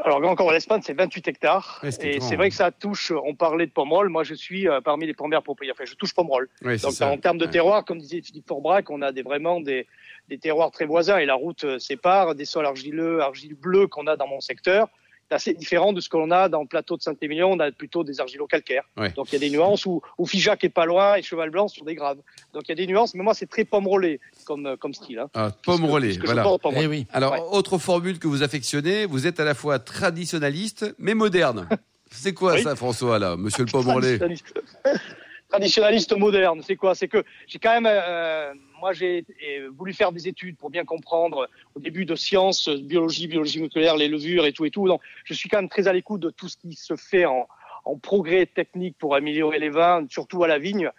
Alors, 0.04 0.22
Grand 0.22 0.36
Corps 0.36 0.52
d'Espagne, 0.52 0.82
c'est 0.84 0.94
28 0.94 1.28
hectares. 1.28 1.80
Ouais, 1.84 1.90
et 2.06 2.20
c'est 2.22 2.36
vrai 2.38 2.50
que 2.50 2.56
ça 2.56 2.72
touche, 2.72 3.12
on 3.12 3.36
parlait 3.36 3.66
de 3.66 3.72
Pomerol, 3.72 4.10
moi 4.10 4.24
je 4.24 4.34
suis 4.34 4.68
euh, 4.68 4.80
parmi 4.82 5.06
les 5.06 5.14
premières 5.14 5.44
propriétaires. 5.44 5.76
Enfin, 5.78 5.90
je 5.90 5.96
touche 5.96 6.14
Pomerol. 6.14 6.48
Donc, 6.62 6.78
ça. 6.80 7.08
en 7.08 7.18
termes 7.18 7.38
de 7.38 7.46
Ouais. 7.46 7.52
terroir, 7.52 7.84
comme 7.86 8.00
disait 8.00 8.22
Philippe 8.22 8.48
Forbrac, 8.48 8.90
on 8.90 9.02
a 9.02 9.12
des, 9.12 9.24
vraiment 9.24 9.60
des, 9.60 9.88
des 10.30 10.38
terroirs 10.38 10.72
très 10.72 10.86
voisins 10.86 11.18
et 11.18 11.26
la 11.26 11.36
route 11.36 11.64
euh, 11.66 11.80
sépare 11.80 12.36
des 12.36 12.46
sols 12.46 12.66
argileux, 12.66 13.22
argile 13.22 13.56
bleu 13.56 13.88
qu'on 13.88 14.08
a 14.08 14.16
dans 14.16 14.28
mon 14.28 14.40
secteur. 14.40 14.88
C'est 15.30 15.36
assez 15.36 15.54
différent 15.54 15.94
de 15.94 16.02
ce 16.02 16.10
que 16.10 16.18
l'on 16.18 16.32
a 16.32 16.50
dans 16.50 16.62
le 16.62 16.68
plateau 16.68 16.98
de 16.98 17.04
Saint-Émilion. 17.04 17.52
On 17.52 17.60
a 17.60 17.72
plutôt 17.72 18.04
des 18.04 18.20
argilo-calcaires. 18.20 18.84
Ouais. 18.98 19.12
Donc, 19.12 19.28
il 19.30 19.34
y 19.34 19.36
a 19.36 19.40
des 19.40 19.52
nuances 19.52 19.86
où, 19.86 20.02
où 20.18 20.26
Figeac 20.26 20.64
est 20.64 20.70
pas 20.70 20.86
loin 20.86 21.16
et 21.16 21.22
Cheval 21.22 21.52
Blanc 21.52 21.68
sur 21.68 21.86
des 21.86 21.94
graves. 21.94 22.18
Donc, 22.54 22.64
il 22.68 22.70
y 22.70 22.72
a 22.72 22.76
des 22.76 22.88
nuances, 22.88 23.14
mais 23.14 23.24
moi, 23.24 23.36
c'est 23.36 23.46
très 23.46 23.64
pomme-rolé 23.64 24.20
comme, 24.46 24.66
euh, 24.66 24.76
comme 24.76 24.96
style. 24.96 25.20
Hein. 25.20 25.30
Ah, 25.36 25.52
pomme 25.64 25.86
voilà. 25.86 26.42
porte 26.42 26.64
Pomerol. 26.64 26.84
Eh 26.84 26.88
oui. 26.88 27.06
Alors, 27.14 27.34
Ouais. 27.34 27.42
autre 27.52 27.78
formule 27.78 28.18
que 28.18 28.28
vous 28.28 28.42
affectionnez, 28.42 29.06
vous 29.06 29.28
êtes 29.28 29.40
à 29.40 29.46
la 29.46 29.54
fois 29.54 29.78
traditionnaliste, 29.78 30.96
mais 30.98 31.14
moderne. 31.14 31.70
C'est 32.10 32.34
quoi 32.34 32.54
Oui. 32.54 32.64
ça, 32.64 32.76
François, 32.76 33.20
là, 33.20 33.38
monsieur 33.38 33.66
le 33.66 33.72
pomme 33.72 33.88
relais 33.88 34.18
Traditionnaliste. 35.50 36.16
Moderne, 36.16 36.62
c'est 36.64 36.76
quoi? 36.76 36.94
C'est 36.94 37.08
que 37.08 37.24
j'ai 37.48 37.58
quand 37.58 37.74
même, 37.74 37.88
euh, 37.88 38.54
moi 38.80 38.94
j'ai 38.94 39.26
euh, 39.48 39.70
voulu 39.76 39.94
faire 39.94 40.12
des 40.12 40.28
études 40.28 40.58
pour 40.58 40.70
bien 40.70 40.86
comprendre 40.86 41.50
au 41.74 41.80
début 41.80 42.06
de 42.06 42.14
sciences, 42.16 42.70
biologie, 42.70 43.28
biologie 43.28 43.58
moléculaire, 43.58 43.98
les 43.98 44.08
levures 44.08 44.46
et 44.46 44.54
tout 44.54 44.66
et 44.66 44.70
tout. 44.70 44.88
Donc 44.88 45.02
je 45.24 45.34
suis 45.34 45.50
quand 45.50 45.58
même 45.58 45.70
très 45.70 45.88
à 45.88 45.94
l'écoute 45.94 46.22
de 46.22 46.30
tout 46.30 46.48
ce 46.48 46.58
qui 46.58 46.74
se 46.74 46.96
fait 46.96 47.26
en, 47.26 47.48
progrès 48.04 48.46
technique 48.46 48.96
pour 49.00 49.16
améliorer 49.16 49.58
les 49.58 49.70
vins, 49.70 50.06
surtout 50.10 50.44
à 50.44 50.48
la 50.48 50.60
vigne. 50.60 50.92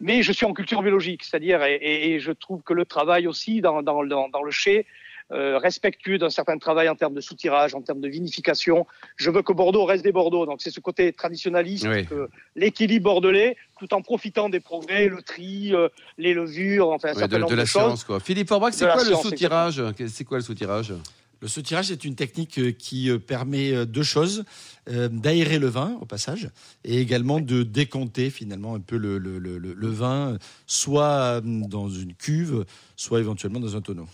Mais 0.00 0.22
je 0.22 0.32
suis 0.32 0.44
en 0.44 0.52
culture 0.52 0.82
biologique, 0.82 1.22
c'est-à-dire 1.22 1.62
et 1.62 2.18
je 2.18 2.32
trouve 2.32 2.62
que 2.62 2.74
le 2.74 2.84
travail 2.84 3.28
aussi 3.28 3.60
dans, 3.60 3.82
dans, 3.82 4.04
dans, 4.04 4.28
dans 4.28 4.42
le 4.42 4.50
chai 4.50 4.84
euh, 5.32 5.58
respectueux 5.58 6.18
d'un 6.18 6.30
certain 6.30 6.58
travail 6.58 6.88
en 6.88 6.94
termes 6.94 7.14
de 7.14 7.20
soutirage, 7.20 7.74
en 7.74 7.80
termes 7.80 8.00
de 8.00 8.08
vinification. 8.08 8.86
Je 9.16 9.30
veux 9.30 9.42
que 9.42 9.52
Bordeaux 9.52 9.84
reste 9.84 10.04
des 10.04 10.12
Bordeaux. 10.12 10.46
Donc 10.46 10.60
c'est 10.60 10.70
ce 10.70 10.80
côté 10.80 11.12
traditionnaliste, 11.12 11.86
Oui. 11.88 12.06
que 12.06 12.28
l'équilibre 12.54 13.04
bordelais, 13.04 13.56
tout 13.78 13.92
en 13.94 14.02
profitant 14.02 14.48
des 14.48 14.60
progrès, 14.60 15.08
le 15.08 15.22
tri, 15.22 15.74
euh, 15.74 15.88
les 16.18 16.34
levures, 16.34 16.90
enfin 16.90 17.14
certain 17.14 17.28
de, 17.28 17.38
nombre 17.38 17.50
de 17.50 17.56
de, 17.56 17.60
la 17.60 17.66
choses. 17.66 17.82
science, 17.82 18.04
quoi. 18.04 18.20
Philippe 18.20 18.48
Forbrac, 18.48 18.74
c'est 18.74 18.86
la 18.86 18.94
quoi 18.94 19.04
le 19.04 19.14
soutirage 19.16 19.82
C'est 20.08 20.24
quoi 20.24 20.38
le 20.38 20.44
soutirage? 20.44 20.92
Le 21.42 21.48
soutirage 21.48 21.90
est 21.90 22.04
une 22.04 22.14
technique 22.14 22.56
euh, 22.58 22.70
qui 22.70 23.10
euh, 23.10 23.18
permet 23.18 23.72
euh, 23.72 23.84
deux 23.84 24.04
choses 24.04 24.44
d'aérer 24.88 25.60
le 25.60 25.68
vin 25.68 25.96
au 26.00 26.06
passage 26.06 26.50
et 26.82 27.00
également 27.00 27.38
de 27.38 27.62
décompter 27.62 28.30
finalement 28.30 28.74
un 28.74 28.80
peu 28.80 28.96
le, 28.96 29.88
vin, 29.90 30.38
soit 30.66 31.40
dans 31.40 31.88
une 31.88 32.14
cuve, 32.14 32.64
soit 32.96 33.20
éventuellement 33.20 33.60
dans 33.60 33.76
un 33.76 33.80
tonneau. 33.80 34.08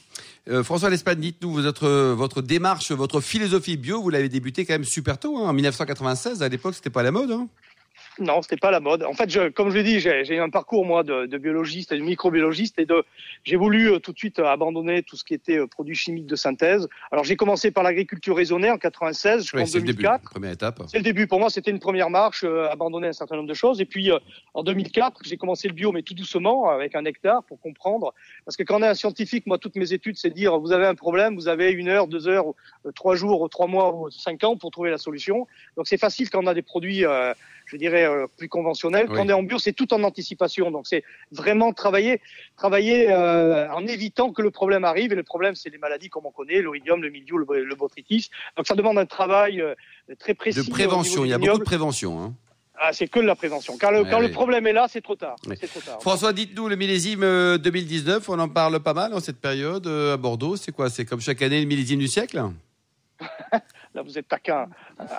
François 0.63 0.91
L'Espagne, 0.91 1.21
dites-nous 1.21 1.55
votre, 1.55 1.89
votre 2.13 2.43
démarche, 2.43 2.93
votre 2.93 3.23
philosophie 3.23 3.79
bio, 3.79 4.03
vous 4.03 4.11
l'avez 4.11 4.29
débuté 4.29 4.67
quand 4.67 4.75
même 4.75 4.85
super 4.85 5.19
tôt, 5.19 5.39
hein, 5.39 5.49
en 5.49 5.55
1996. 5.55 6.43
À 6.43 6.51
l'époque, 6.51 6.75
c'était 6.75 6.91
pas 6.91 7.03
la 7.03 7.13
mode. 7.13 7.31
Hein 7.31 7.49
Non, 8.21 8.43
c'était 8.43 8.57
pas 8.57 8.71
la 8.71 8.81
mode. 8.81 9.05
En 9.05 9.13
fait, 9.13 9.31
je, 9.31 9.49
comme 9.49 9.71
je 9.71 9.77
l'ai 9.77 9.83
dit, 9.85 10.01
j'ai 10.01 10.25
j'ai 10.25 10.37
eu 10.37 10.41
un 10.41 10.51
parcours 10.51 10.85
moi 10.85 11.03
de, 11.05 11.27
de 11.27 11.39
biologiste 11.39 11.93
et 11.93 11.97
de 11.97 12.03
microbiologiste 12.03 12.79
et 12.79 12.87
de 12.87 13.05
j'ai 13.45 13.57
voulu 13.57 13.93
euh, 13.93 13.99
tout 13.99 14.13
de 14.13 14.19
suite 14.19 14.39
euh, 14.39 14.47
abandonner 14.47 15.03
tout 15.03 15.17
ce 15.17 15.25
qui 15.25 15.35
était 15.35 15.59
euh, 15.59 15.67
produits 15.67 15.95
chimiques 15.95 16.27
de 16.27 16.37
synthèse. 16.37 16.89
Alors 17.13 17.25
j'ai 17.25 17.37
commencé 17.37 17.71
par 17.71 17.85
l'agriculture 17.85 18.37
raisonnée 18.37 18.71
en 18.71 18.79
96 18.79 19.43
jusqu'en 19.43 19.59
Oui, 19.59 19.67
c'est 19.67 19.79
le 19.79 19.85
début, 19.85 20.03
2004. 20.03 20.31
première 20.31 20.51
étape. 20.53 20.83
C'est 20.89 20.99
le 20.99 21.05
début. 21.05 21.27
Pour 21.27 21.39
moi, 21.39 21.51
c'était 21.51 21.71
une 21.71 21.79
première 21.79 22.11
marche, 22.11 22.43
euh, 22.45 22.69
abandonner 22.71 23.09
un 23.09 23.13
certain 23.13 23.37
nombre 23.37 23.49
de 23.49 23.55
choses. 23.55 23.81
Et 23.81 23.85
puis, 23.85 24.11
en 24.55 24.63
2004, 24.63 25.21
j'ai 25.25 25.37
commencé 25.37 25.69
le 25.69 25.75
bio, 25.75 25.93
mais 25.93 26.03
tout 26.03 26.15
doucement, 26.15 26.69
avec 26.71 26.95
un 26.95 27.05
hectare, 27.05 27.45
pour 27.45 27.61
comprendre. 27.61 28.15
Parce 28.45 28.57
que 28.57 28.63
quand 28.63 28.81
on 28.81 28.83
est 28.83 28.89
un 28.89 28.95
scientifique, 28.95 29.47
moi, 29.47 29.59
toutes 29.59 29.77
mes 29.77 29.93
études, 29.93 30.17
c'est 30.17 30.31
de 30.31 30.35
dire, 30.35 30.59
vous 30.59 30.73
avez 30.73 30.87
un 30.87 30.95
problème, 30.95 31.35
vous 31.35 31.49
avez 31.49 31.71
une 31.71 31.89
heure, 31.89 32.07
deux 32.09 32.27
heures, 32.29 32.47
trois 32.95 33.15
jours, 33.15 33.49
trois 33.51 33.67
mois 33.67 33.95
cinq 34.11 34.45
ans 34.45 34.57
pour 34.57 34.71
trouver 34.71 34.91
la 34.91 34.99
solution. 34.99 35.47
Donc, 35.77 35.87
c'est 35.87 35.99
facile 35.99 36.31
quand 36.31 36.43
on 36.43 36.47
a 36.47 36.55
des 36.55 36.63
produits, 36.63 37.05
euh, 37.05 37.33
je 37.71 37.77
dirais, 37.77 38.05
euh, 38.05 38.27
plus 38.37 38.49
conventionnels. 38.49 39.07
Oui. 39.09 39.17
Quand 39.17 39.27
on 39.27 39.29
est 39.29 39.33
en 39.33 39.43
bio, 39.43 39.59
c'est 39.59 39.73
tout 39.73 39.93
en 39.95 40.03
anticipation. 40.03 40.71
Donc, 40.71 40.87
c'est 40.87 41.05
vraiment 41.31 41.73
travailler, 41.73 42.21
travailler 42.57 43.11
euh, 43.11 43.71
en 43.73 43.87
évitant 43.87 44.33
que 44.33 44.43
le 44.43 44.51
problème 44.51 44.85
arrive. 44.85 45.13
Et 45.13 45.17
le 45.17 45.23
problème, 45.23 45.55
c'est 45.55 45.71
les 45.71 45.79
maladies 45.79 46.09
comme 46.09 46.27
on 46.27 46.31
connaît, 46.33 46.61
l'oïdium, 46.63 47.03
le 47.03 47.11
mildiou, 47.11 47.39
le, 47.39 47.65
le 47.65 47.75
botrytis. 47.75 48.31
Donc, 48.57 48.67
ça 48.67 48.75
demande 48.75 48.99
un 48.99 49.07
travail 49.07 49.61
euh, 49.61 49.75
très 50.19 50.35
précis. 50.35 50.65
De 50.65 50.71
prévention, 50.71 51.25
il 51.25 51.29
y 51.29 51.33
a 51.33 51.39
beaucoup 51.39 51.59
de 51.59 51.65
prévention. 51.65 52.21
Hein. 52.23 52.35
Ah, 52.81 52.93
c'est 52.93 53.09
que 53.09 53.19
de 53.19 53.25
la 53.27 53.35
prévention. 53.35 53.77
Quand 53.79 53.91
le, 53.91 54.03
Ouais, 54.03 54.11
quand 54.11 54.21
ouais. 54.21 54.29
le 54.29 54.33
problème 54.33 54.67
est 54.69 54.73
là, 54.73 54.87
c'est 54.89 55.01
trop 55.01 55.17
tard. 55.17 55.37
Ouais. 55.47 55.57
C'est 55.61 55.67
trop 55.67 55.81
tard. 55.81 56.01
François, 56.01 56.33
dites-nous, 56.33 56.69
le 56.69 56.77
millésime 56.77 57.25
euh, 57.25 57.59
2019, 57.59 58.29
on 58.29 58.39
en 58.39 58.49
parle 58.49 58.79
pas 58.81 58.95
mal 58.95 59.13
en 59.13 59.21
cette 59.21 59.41
période 59.41 59.87
à 59.87 60.17
Bordeaux. 60.17 60.57
C'est 60.57 60.73
quoi? 60.73 60.89
C'est 60.89 61.05
comme 61.05 61.21
chaque 61.21 61.43
année 61.43 61.61
le 61.61 61.67
millésime 61.67 61.99
du 61.99 62.09
siècle? 62.09 62.41
Là, 63.99 64.03
vous 64.05 64.17
êtes 64.17 64.29
taquin. 64.29 64.69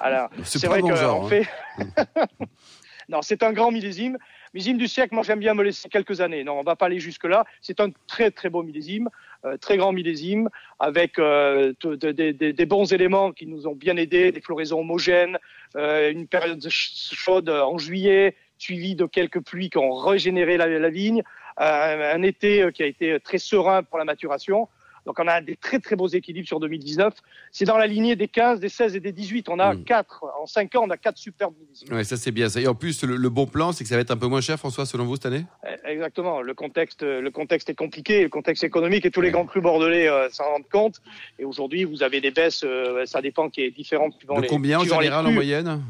Alors, 0.01 0.29
C'est 0.45 0.65
vrai 0.67 0.79
mon 0.81 0.87
que 0.87 0.95
genre, 0.95 1.19
on 1.21 1.25
hein. 1.25 1.29
fait. 1.29 1.47
non, 3.09 3.21
c'est 3.21 3.43
un 3.43 3.51
grand 3.51 3.71
millésime. 3.71 4.17
Millésime 4.53 4.77
du 4.77 4.87
siècle, 4.87 5.13
moi 5.13 5.23
j'aime 5.23 5.39
bien 5.39 5.53
me 5.53 5.63
laisser 5.63 5.89
quelques 5.89 6.21
années. 6.21 6.45
Non, 6.45 6.57
on 6.57 6.63
va 6.63 6.77
pas 6.77 6.85
aller 6.85 7.01
jusque 7.01 7.25
là. 7.25 7.43
C'est 7.59 7.81
un 7.81 7.89
très 8.07 8.31
très 8.31 8.49
beau 8.49 8.63
millésime, 8.63 9.09
euh, 9.43 9.57
très 9.57 9.75
grand 9.75 9.91
millésime, 9.91 10.47
avec 10.79 11.19
euh, 11.19 11.73
de- 11.81 11.95
de- 11.95 12.13
de- 12.13 12.31
de- 12.31 12.51
des 12.51 12.65
bons 12.65 12.93
éléments 12.93 13.33
qui 13.33 13.47
nous 13.47 13.67
ont 13.67 13.75
bien 13.75 13.97
aidés, 13.97 14.31
des 14.31 14.39
floraisons 14.39 14.79
homogènes, 14.79 15.37
euh, 15.75 16.09
une 16.09 16.25
période 16.25 16.61
ch- 16.61 17.09
chaude 17.11 17.49
en 17.49 17.77
juillet, 17.77 18.33
suivie 18.57 18.95
de 18.95 19.05
quelques 19.07 19.41
pluies 19.41 19.69
qui 19.69 19.77
ont 19.77 19.91
régénéré 19.91 20.55
la, 20.55 20.67
la 20.67 20.89
vigne, 20.89 21.21
un 21.57 22.21
été 22.21 22.69
qui 22.73 22.83
a 22.83 22.85
été 22.85 23.19
très 23.19 23.39
serein 23.39 23.83
pour 23.83 23.97
la 23.99 24.05
maturation. 24.05 24.69
Donc 25.09 25.17
on 25.19 25.27
a 25.27 25.41
des 25.41 25.55
très 25.55 25.79
très 25.79 25.95
beaux 25.95 26.07
équilibres 26.07 26.47
sur 26.47 26.59
2019. 26.59 27.15
C'est 27.51 27.65
dans 27.65 27.79
la 27.79 27.87
lignée 27.87 28.15
des 28.15 28.27
15, 28.27 28.59
des 28.59 28.69
16 28.69 28.95
et 28.95 28.99
des 28.99 29.11
18. 29.11 29.49
On 29.49 29.57
a 29.57 29.73
Mm. 29.73 29.83
quatre 29.83 30.23
en 30.39 30.45
5 30.45 30.75
ans, 30.75 30.83
on 30.85 30.89
a 30.91 30.97
quatre 30.97 31.17
superbes 31.17 31.55
millésimes. 31.59 31.91
Ouais, 31.91 32.03
ça 32.03 32.15
c'est 32.15 32.29
bien. 32.29 32.47
Ça. 32.47 32.61
Et 32.61 32.67
en 32.67 32.75
plus, 32.75 33.03
le, 33.03 33.15
le 33.15 33.29
bon 33.29 33.47
plan, 33.47 33.71
c'est 33.71 33.83
que 33.83 33.89
ça 33.89 33.95
va 33.95 34.01
être 34.01 34.11
un 34.11 34.17
peu 34.17 34.27
moins 34.27 34.41
cher, 34.41 34.59
François, 34.59 34.85
selon 34.85 35.05
vous, 35.05 35.15
cette 35.15 35.25
année? 35.25 35.45
Eh, 35.65 35.93
Exactement. 35.93 36.41
Le 36.43 36.53
contexte, 36.53 37.01
le 37.01 37.31
contexte 37.31 37.71
est 37.71 37.75
compliqué, 37.75 38.21
le 38.21 38.29
contexte 38.29 38.63
économique 38.63 39.03
et 39.07 39.09
tous 39.09 39.21
les 39.21 39.31
grands 39.31 39.47
crus 39.47 39.63
bordelais 39.63 40.07
euh, 40.07 40.29
s'en 40.29 40.43
rendent 40.43 40.69
compte. 40.71 41.01
Et 41.39 41.43
aujourd'hui, 41.43 41.85
vous 41.85 42.03
avez 42.03 42.21
des 42.21 42.29
baisses, 42.29 42.61
euh, 42.63 43.03
ça 43.07 43.19
dépend 43.23 43.49
qui 43.49 43.61
est 43.61 43.71
différent 43.71 44.11
suivant 44.11 44.35
De 44.37 44.41
les. 44.43 44.47
combien 44.47 44.77
en 44.79 44.83
général 44.83 45.25
en 45.25 45.31
moyenne? 45.31 45.81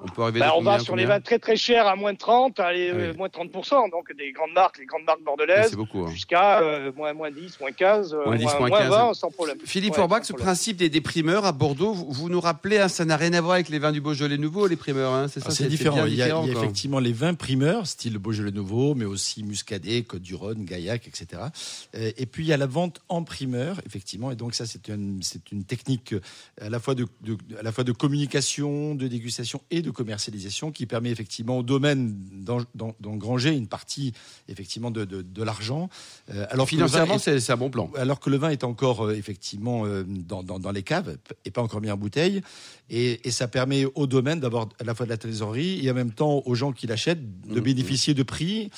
On 0.00 0.08
peut 0.08 0.22
arriver 0.22 0.42
à 0.42 0.56
on 0.56 0.62
va 0.62 0.78
sur 0.78 0.94
les 0.94 1.06
vins 1.06 1.20
très 1.20 1.38
très 1.38 1.56
chers 1.56 1.86
à 1.86 1.96
moins 1.96 2.12
de 2.12 2.18
30, 2.18 2.60
allez, 2.60 2.90
euh, 2.90 3.10
Oui. 3.10 3.16
moins 3.16 3.26
de 3.28 3.32
30%, 3.32 3.90
donc 3.90 4.14
des 4.16 4.30
grandes 4.32 4.52
marques, 4.52 4.78
les 4.78 4.86
grandes 4.86 5.04
marques 5.04 5.22
bordelaises, 5.24 5.70
C'est 5.70 5.76
beaucoup. 5.76 6.04
hein. 6.04 6.10
jusqu'à 6.12 6.60
euh, 6.62 6.92
moins, 6.96 7.12
moins 7.14 7.30
10, 7.30 7.58
moins 7.60 7.72
15, 7.72 8.14
euh, 8.14 8.24
Moins 8.24 8.36
10, 8.36 8.44
moins 8.44 8.58
moins 8.68 8.78
15. 8.78 8.90
20, 8.90 9.14
sans 9.14 9.30
problème. 9.30 9.58
Philippe 9.64 9.90
Ouais, 9.92 9.96
Forbach, 9.96 10.18
sans 10.20 10.24
ce 10.28 10.32
problème. 10.34 10.46
principe 10.46 10.76
des, 10.76 10.88
des 10.88 11.00
primeurs 11.00 11.44
à 11.44 11.52
Bordeaux, 11.52 11.92
vous, 11.92 12.12
vous 12.12 12.28
nous 12.28 12.40
rappelez, 12.40 12.78
hein, 12.78 12.88
ça 12.88 13.04
n'a 13.04 13.16
rien 13.16 13.32
à 13.32 13.40
voir 13.40 13.54
avec 13.54 13.68
les 13.70 13.78
vins 13.80 13.90
du 13.92 14.00
Beaujolais 14.00 14.38
nouveau, 14.38 14.66
les 14.68 14.76
primeurs, 14.76 15.12
hein, 15.12 15.26
c'est 15.28 15.40
ça 15.40 15.46
Alors, 15.46 15.56
C'est 15.56 15.66
différent. 15.68 16.04
Il 16.06 16.14
y 16.14 16.22
a, 16.22 16.26
différent, 16.26 16.42
il 16.44 16.48
y 16.48 16.50
a 16.50 16.54
quoi. 16.54 16.62
effectivement 16.62 16.98
les 17.00 17.12
vins 17.12 17.34
primeurs, 17.34 17.86
style 17.86 18.18
Beaujolais 18.18 18.52
Nouveau, 18.52 18.94
mais 18.94 19.04
aussi 19.04 19.42
Muscadet, 19.42 20.02
Côte 20.02 20.22
du 20.22 20.34
Rhône, 20.36 20.64
Gaillac, 20.64 21.08
etc. 21.08 21.42
Et 21.94 22.26
puis 22.26 22.44
il 22.44 22.48
y 22.48 22.52
a 22.52 22.56
la 22.56 22.66
vente 22.66 23.00
en 23.08 23.24
primeur, 23.24 23.80
effectivement. 23.86 24.30
Et 24.30 24.36
donc 24.36 24.54
ça, 24.54 24.64
c'est 24.66 24.88
une, 24.88 25.20
technique 25.66 26.14
à 26.60 26.68
la 26.70 26.78
fois 26.78 26.94
de, 26.94 27.06
de- 27.22 27.36
à 27.58 27.62
la 27.62 27.72
fois 27.72 27.82
de 27.84 27.92
communication, 27.92 28.94
de 28.94 29.08
dégustation 29.08 29.60
et 29.70 29.82
de 29.82 29.87
commercialisation 29.92 30.70
qui 30.72 30.86
permet 30.86 31.10
effectivement 31.10 31.58
au 31.58 31.62
domaine 31.62 32.14
d'en- 32.44 32.64
d'en- 32.74 32.94
d'engranger 33.00 33.54
une 33.54 33.66
partie 33.68 34.12
effectivement 34.48 34.90
de, 34.90 35.04
de, 35.04 35.22
de 35.22 35.42
l'argent. 35.42 35.88
Euh, 36.30 36.46
alors 36.50 36.66
que 36.68 36.74
le 36.76 36.80
vin 36.82 36.86
Financièrement, 36.88 37.14
est- 37.16 37.40
c'est 37.40 37.52
un 37.52 37.56
bon 37.56 37.70
plan. 37.70 37.90
alors 37.96 38.20
que 38.20 38.30
le 38.30 38.36
vin 38.36 38.50
est 38.50 38.64
encore 38.64 39.06
euh, 39.06 39.14
effectivement 39.14 39.84
euh, 39.86 40.04
dans, 40.06 40.42
dans- 40.42 40.58
dans 40.58 40.70
les 40.72 40.82
caves 40.82 41.16
et 41.44 41.50
pas 41.50 41.62
encore 41.62 41.80
mis 41.80 41.90
en 41.90 41.96
bouteille. 41.96 42.42
Et, 42.90 43.26
et 43.26 43.30
ça 43.30 43.48
permet 43.48 43.84
au 43.94 44.06
domaine 44.06 44.40
d'avoir 44.40 44.68
à 44.80 44.84
la 44.84 44.94
fois 44.94 45.04
de 45.06 45.10
la 45.10 45.18
trésorerie 45.18 45.84
et 45.84 45.90
en 45.90 45.94
même 45.94 46.12
temps 46.12 46.42
aux 46.46 46.54
gens 46.54 46.72
qui 46.72 46.86
l'achètent 46.86 47.46
de 47.46 47.54
Mhm. 47.58 47.60
bénéficier 47.60 48.14
de 48.14 48.22
prix 48.22 48.70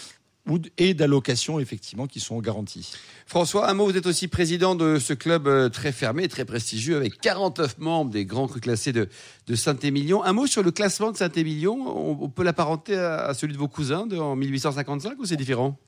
et 0.78 0.94
d'allocations 0.94 1.60
effectivement 1.60 2.06
qui 2.06 2.20
sont 2.20 2.38
garanties. 2.40 2.92
François, 3.26 3.68
un 3.68 3.74
mot, 3.74 3.86
vous 3.86 3.96
êtes 3.96 4.06
aussi 4.06 4.28
président 4.28 4.74
de 4.74 4.98
ce 4.98 5.12
club 5.12 5.46
euh, 5.46 5.68
très 5.68 5.92
fermé, 5.92 6.28
très 6.28 6.44
prestigieux, 6.44 6.96
avec 6.96 7.20
49 7.20 7.78
membres 7.78 8.10
des 8.10 8.24
grands 8.24 8.48
crus 8.48 8.62
classés 8.62 8.92
de, 8.92 9.08
de 9.46 9.54
Saint-Émilion. 9.54 10.22
Un 10.24 10.32
mot 10.32 10.46
sur 10.46 10.62
le 10.62 10.70
classement 10.70 11.12
de 11.12 11.16
Saint-Émilion, 11.16 11.76
on, 11.86 12.18
on 12.20 12.28
peut 12.28 12.44
l'apparenter 12.44 12.96
à, 12.96 13.26
à 13.26 13.34
celui 13.34 13.52
de 13.52 13.58
vos 13.58 13.68
cousins 13.68 14.06
de, 14.06 14.16
en 14.16 14.36
1855 14.36 15.18
ou 15.18 15.24
c'est 15.24 15.36
différent? 15.36 15.78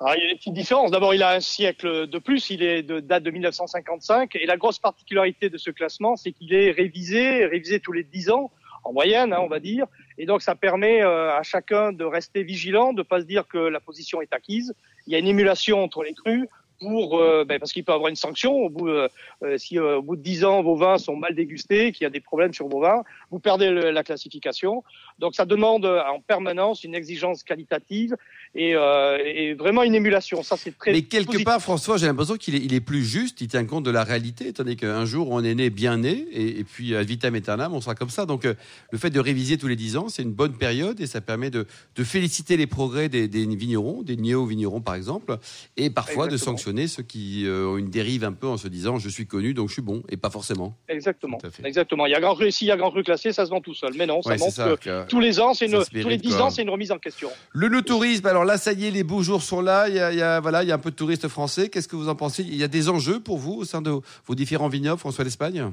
Alors, 0.00 0.14
il 0.16 0.24
y 0.24 0.26
a 0.26 0.30
des 0.30 0.36
petites 0.36 0.54
différences. 0.54 0.90
D'abord, 0.90 1.12
il 1.12 1.22
a 1.22 1.32
un 1.32 1.40
siècle 1.40 2.06
de 2.06 2.18
plus. 2.18 2.48
Il 2.48 2.62
est 2.62 2.82
de 2.82 3.00
date 3.00 3.22
de 3.22 3.30
1955. 3.30 4.34
Et 4.36 4.46
la 4.46 4.56
grosse 4.56 4.78
particularité 4.78 5.50
de 5.50 5.58
ce 5.58 5.70
classement, 5.70 6.16
c'est 6.16 6.32
qu'il 6.32 6.54
est 6.54 6.70
révisé, 6.70 7.44
révisé 7.44 7.80
tous 7.80 7.92
les 7.92 8.02
10 8.02 8.30
ans, 8.30 8.50
en 8.82 8.94
moyenne, 8.94 9.34
hein, 9.34 9.40
on 9.42 9.48
va 9.48 9.60
dire. 9.60 9.86
Et 10.20 10.26
donc, 10.26 10.42
ça 10.42 10.54
permet 10.54 11.02
euh, 11.02 11.34
à 11.34 11.42
chacun 11.42 11.92
de 11.92 12.04
rester 12.04 12.42
vigilant, 12.42 12.92
de 12.92 13.02
pas 13.02 13.20
se 13.20 13.24
dire 13.24 13.48
que 13.48 13.56
la 13.56 13.80
position 13.80 14.20
est 14.20 14.34
acquise. 14.34 14.74
Il 15.06 15.14
y 15.14 15.16
a 15.16 15.18
une 15.18 15.26
émulation 15.26 15.82
entre 15.82 16.02
les 16.02 16.12
crus 16.12 16.46
pour 16.80 17.18
euh, 17.18 17.44
ben, 17.44 17.58
parce 17.58 17.72
qu'il 17.72 17.84
peut 17.84 17.92
avoir 17.92 18.08
une 18.08 18.16
sanction 18.16 18.54
au 18.54 18.70
bout 18.70 18.88
euh, 18.88 19.08
euh, 19.44 19.58
si 19.58 19.78
au 19.78 20.02
bout 20.02 20.16
de 20.16 20.22
10 20.22 20.44
ans 20.44 20.62
vos 20.62 20.76
vins 20.76 20.98
sont 20.98 21.14
mal 21.14 21.34
dégustés, 21.34 21.92
qu'il 21.92 22.04
y 22.04 22.06
a 22.06 22.10
des 22.10 22.20
problèmes 22.20 22.52
sur 22.52 22.68
vos 22.68 22.80
vins, 22.80 23.02
vous 23.30 23.38
perdez 23.38 23.70
la 23.70 24.02
classification. 24.02 24.82
Donc 25.18 25.34
ça 25.34 25.44
demande 25.44 25.84
en 25.84 26.20
permanence 26.20 26.82
une 26.84 26.94
exigence 26.94 27.42
qualitative 27.42 28.16
et, 28.54 28.70
et 28.72 29.54
vraiment 29.54 29.82
une 29.82 29.94
émulation. 29.94 30.42
Ça 30.42 30.56
c'est 30.56 30.76
très. 30.76 30.92
Mais 30.92 31.02
quelque 31.02 31.26
positif. 31.26 31.44
part, 31.44 31.60
François, 31.62 31.96
j'ai 31.98 32.06
l'impression 32.06 32.36
qu'il 32.36 32.54
est, 32.54 32.58
il 32.58 32.74
est 32.74 32.80
plus 32.80 33.04
juste. 33.04 33.40
Il 33.40 33.48
tient 33.48 33.64
compte 33.64 33.84
de 33.84 33.90
la 33.90 34.04
réalité, 34.04 34.48
étant 34.48 34.64
donné 34.64 34.76
qu'un 34.76 35.04
jour 35.04 35.28
on 35.30 35.42
est 35.44 35.54
né 35.54 35.70
bien 35.70 35.96
né 35.98 36.26
et, 36.32 36.60
et 36.60 36.64
puis 36.64 36.94
à 36.96 37.02
vitam 37.02 37.34
aeternam, 37.34 37.72
on 37.74 37.80
sera 37.80 37.94
comme 37.94 38.10
ça. 38.10 38.26
Donc 38.26 38.44
le 38.44 38.98
fait 38.98 39.10
de 39.10 39.20
réviser 39.20 39.58
tous 39.58 39.68
les 39.68 39.76
10 39.76 39.96
ans, 39.96 40.08
c'est 40.08 40.22
une 40.22 40.32
bonne 40.32 40.54
période 40.56 41.00
et 41.00 41.06
ça 41.06 41.20
permet 41.20 41.50
de, 41.50 41.66
de 41.96 42.04
féliciter 42.04 42.56
les 42.56 42.66
progrès 42.66 43.08
des, 43.08 43.28
des 43.28 43.46
vignerons, 43.46 44.02
des 44.02 44.16
néo-vignerons 44.16 44.80
par 44.80 44.94
exemple, 44.94 45.36
et 45.76 45.90
parfois 45.90 46.26
de 46.28 46.36
sanctionner 46.36 46.88
ceux 46.88 47.02
qui 47.02 47.46
euh, 47.46 47.66
ont 47.68 47.76
une 47.78 47.90
dérive 47.90 48.24
un 48.24 48.32
peu 48.32 48.46
en 48.46 48.56
se 48.56 48.68
disant 48.68 48.98
je 48.98 49.08
suis 49.08 49.26
connu 49.26 49.54
donc 49.54 49.68
je 49.68 49.74
suis 49.74 49.82
bon 49.82 50.02
et 50.08 50.16
pas 50.16 50.30
forcément. 50.30 50.76
Exactement. 50.88 51.38
Exactement. 51.64 52.06
Il 52.06 52.10
y 52.10 52.14
a 52.14 52.20
grand 52.20 52.34
cru, 52.34 52.50
s'il 52.50 52.66
y 52.68 52.70
a 52.70 52.76
grand 52.76 52.90
cru 52.90 53.02
classé, 53.04 53.32
ça 53.32 53.44
se 53.46 53.50
vend 53.50 53.60
tout 53.60 53.74
seul. 53.74 53.92
Mais 53.96 54.06
non, 54.06 54.22
ça 54.22 54.30
Ouais, 54.30 54.38
montre 54.38 54.52
ça, 54.52 54.76
que 54.80 55.06
tous 55.06 55.20
les 55.20 55.40
ans, 55.40 55.54
c'est 55.54 55.66
tous 55.68 55.84
les 55.92 56.04
mérite, 56.04 56.22
10 56.22 56.28
quoi. 56.36 56.42
ans, 56.46 56.50
c'est 56.50 56.62
une 56.62 56.70
remise 56.70 56.92
en 56.92 56.98
question. 56.98 57.28
Le 57.52 57.68
no 57.68 57.80
tourisme, 57.80 58.26
alors 58.26 58.39
là, 58.44 58.56
ça 58.58 58.72
y 58.72 58.86
est, 58.86 58.90
les 58.90 59.04
beaux 59.04 59.22
jours 59.22 59.42
sont 59.42 59.60
là. 59.60 59.88
Il 59.88 59.94
y 59.94 60.00
a, 60.00 60.12
il 60.12 60.18
y 60.18 60.22
a- 60.22 60.40
voilà, 60.40 60.62
il 60.62 60.68
y 60.68 60.72
a 60.72 60.74
un 60.74 60.78
peu 60.78 60.90
de 60.90 60.96
touristes 60.96 61.28
français. 61.28 61.68
Qu'est-ce 61.68 61.88
que 61.88 61.96
vous 61.96 62.08
en 62.08 62.14
pensez? 62.14 62.42
Il 62.42 62.56
y 62.56 62.64
a 62.64 62.68
des 62.68 62.88
enjeux 62.88 63.20
pour 63.20 63.38
vous 63.38 63.54
au 63.54 63.64
sein 63.64 63.82
de 63.82 63.90
vos 63.90 64.34
différents 64.34 64.68
vignobles, 64.68 64.98
François 65.00 65.24
d'Espagne? 65.24 65.72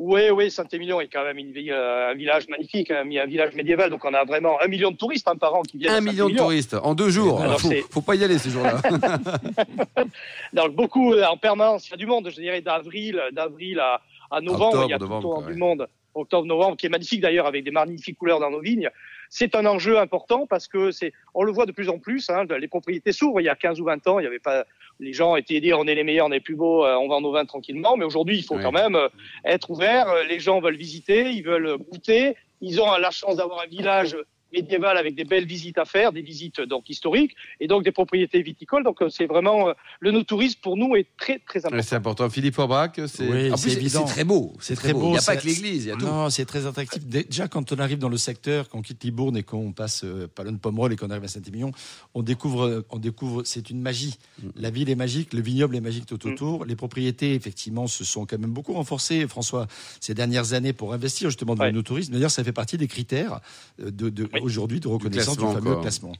Oui, 0.00 0.30
oui, 0.32 0.48
Saint-Émilion 0.48 1.00
est 1.00 1.08
quand 1.08 1.24
même 1.24 1.38
une 1.38 1.50
ville, 1.50 1.72
euh, 1.72 2.12
un 2.12 2.14
village 2.14 2.46
magnifique, 2.48 2.92
un, 2.92 3.02
un 3.04 3.26
village 3.26 3.52
médiéval. 3.54 3.90
Donc 3.90 4.04
on 4.04 4.14
a 4.14 4.24
vraiment 4.24 4.56
un 4.62 4.68
million 4.68 4.92
de 4.92 4.96
touristes 4.96 5.26
hein, 5.26 5.34
par 5.34 5.54
an 5.56 5.62
qui 5.62 5.76
viennent. 5.76 5.92
Un 5.92 6.00
million 6.00 6.28
de 6.28 6.36
touristes 6.36 6.74
en 6.80 6.94
deux 6.94 7.10
jours. 7.10 7.40
Alors, 7.40 7.60
faut, 7.60 7.72
faut 7.90 8.00
pas 8.00 8.14
y 8.14 8.22
aller 8.22 8.38
ces 8.38 8.50
jours-là. 8.50 8.80
Donc 10.52 10.74
beaucoup 10.74 11.14
euh, 11.14 11.24
en 11.26 11.36
permanence, 11.36 11.88
il 11.88 11.90
y 11.90 11.94
a 11.94 11.96
du 11.96 12.06
monde. 12.06 12.28
Je 12.30 12.40
dirais 12.40 12.60
d'avril, 12.60 13.20
d'avril 13.32 13.80
à, 13.80 14.00
à 14.30 14.40
novembre, 14.40 14.66
Octobre, 14.66 14.84
il 14.86 14.90
y 14.90 14.94
a 14.94 14.98
tout 14.98 15.04
novembre, 15.08 15.42
du 15.42 15.52
ouais. 15.52 15.58
monde. 15.58 15.88
Octobre, 16.14 16.46
novembre, 16.46 16.76
qui 16.76 16.86
est 16.86 16.90
magnifique 16.90 17.20
d'ailleurs, 17.20 17.46
avec 17.46 17.64
des 17.64 17.70
magnifiques 17.70 18.18
couleurs 18.18 18.40
dans 18.40 18.50
nos 18.50 18.60
vignes. 18.60 18.88
C'est 19.30 19.54
un 19.54 19.66
enjeu 19.66 19.98
important 19.98 20.46
parce 20.46 20.68
que 20.68 20.90
c'est, 20.90 21.12
on 21.34 21.42
le 21.42 21.52
voit 21.52 21.66
de 21.66 21.72
plus 21.72 21.88
en 21.88 21.98
plus. 21.98 22.30
Hein, 22.30 22.44
les 22.58 22.68
propriétés 22.68 23.12
s'ouvrent. 23.12 23.40
Il 23.40 23.44
y 23.44 23.48
a 23.48 23.56
15 23.56 23.80
ou 23.80 23.84
20 23.84 24.06
ans, 24.08 24.18
il 24.18 24.24
y 24.24 24.26
avait 24.26 24.38
pas, 24.38 24.64
les 25.00 25.12
gens 25.12 25.36
étaient 25.36 25.60
dit 25.60 25.72
on 25.72 25.84
est 25.86 25.94
les 25.94 26.04
meilleurs, 26.04 26.26
on 26.26 26.30
est 26.30 26.36
les 26.36 26.40
plus 26.40 26.56
beaux, 26.56 26.84
euh, 26.84 26.96
on 26.96 27.08
vend 27.08 27.20
nos 27.20 27.32
vins 27.32 27.44
tranquillement. 27.44 27.96
Mais 27.96 28.04
aujourd'hui, 28.04 28.38
il 28.38 28.42
faut 28.42 28.58
quand 28.58 28.72
même 28.72 28.96
euh, 28.96 29.08
être 29.44 29.70
ouvert. 29.70 30.08
Euh, 30.08 30.24
Les 30.24 30.40
gens 30.40 30.60
veulent 30.60 30.76
visiter, 30.76 31.30
ils 31.30 31.42
veulent 31.42 31.76
goûter. 31.90 32.36
Ils 32.60 32.80
ont 32.80 32.90
la 32.96 33.10
chance 33.10 33.36
d'avoir 33.36 33.60
un 33.60 33.66
village 33.66 34.16
médiéval 34.52 34.96
avec 34.96 35.14
des 35.14 35.24
belles 35.24 35.44
visites 35.46 35.78
à 35.78 35.84
faire, 35.84 36.12
des 36.12 36.22
visites 36.22 36.60
donc 36.60 36.88
historiques 36.88 37.34
et 37.60 37.66
donc 37.66 37.84
des 37.84 37.92
propriétés 37.92 38.42
viticoles. 38.42 38.84
Donc 38.84 39.02
euh, 39.02 39.08
c'est 39.08 39.26
vraiment 39.26 39.68
euh, 39.68 39.72
le 40.00 40.10
no-tourisme 40.10 40.58
pour 40.62 40.76
nous 40.76 40.96
est 40.96 41.06
très 41.18 41.38
très 41.38 41.64
important. 41.66 41.82
C'est 41.82 41.96
important. 41.96 42.30
Philippe 42.30 42.58
Aubrac, 42.58 43.00
c'est 43.06 43.28
Oui, 43.28 43.50
c'est 43.56 44.04
très 44.06 44.24
beau. 44.24 44.54
C'est 44.60 44.74
très 44.74 44.92
beau. 44.92 45.08
Il 45.08 45.10
n'y 45.12 45.18
a 45.18 45.22
pas 45.22 45.36
que 45.36 45.46
l'église, 45.46 45.84
il 45.84 45.88
y 45.88 45.90
a 45.92 45.96
tout. 45.96 46.06
Non, 46.06 46.30
c'est 46.30 46.44
très 46.44 46.66
attractif. 46.66 47.04
Déjà, 47.04 47.48
quand 47.48 47.72
on 47.72 47.76
arrive 47.78 47.98
dans 47.98 48.08
le 48.08 48.16
secteur, 48.16 48.68
qu'on 48.68 48.82
quitte 48.82 49.04
Libourne 49.04 49.36
et 49.36 49.42
qu'on 49.42 49.72
passe 49.72 50.02
euh, 50.04 50.26
Palonne 50.34 50.58
Pomerol 50.58 50.92
et 50.92 50.96
qu'on 50.96 51.10
arrive 51.10 51.24
à 51.24 51.28
Saint-Émilion, 51.28 51.72
on 52.14 52.22
découvre, 52.22 52.84
on 52.90 52.98
découvre, 52.98 53.42
c'est 53.44 53.70
une 53.70 53.80
magie. 53.80 54.14
Mm. 54.42 54.48
La 54.56 54.70
ville 54.70 54.90
est 54.90 54.94
magique, 54.96 55.32
le 55.34 55.40
vignoble 55.40 55.76
est 55.76 55.80
magique 55.80 56.06
tout 56.06 56.26
autour. 56.26 56.64
Les 56.64 56.76
propriétés, 56.76 57.34
effectivement, 57.34 57.86
se 57.86 58.04
sont 58.04 58.26
quand 58.26 58.38
même 58.38 58.50
beaucoup 58.52 58.72
renforcées, 58.72 59.26
François, 59.28 59.66
ces 60.00 60.14
dernières 60.14 60.52
années 60.54 60.72
pour 60.72 60.92
investir 60.94 61.28
justement 61.30 61.54
dans 61.54 61.64
Ouais. 61.64 61.72
le 61.72 61.82
tourisme. 61.82 62.12
D'ailleurs, 62.12 62.30
ça 62.30 62.44
fait 62.44 62.52
partie 62.52 62.78
des 62.78 62.86
critères 62.88 63.40
de, 63.78 64.08
de- 64.08 64.28
Oui. 64.40 64.46
aujourd'hui 64.46 64.80
de 64.80 64.88
reconnaissance 64.88 65.36
du, 65.36 65.44
classement, 65.44 65.60
fameux 65.60 65.80
classement. 65.80 66.12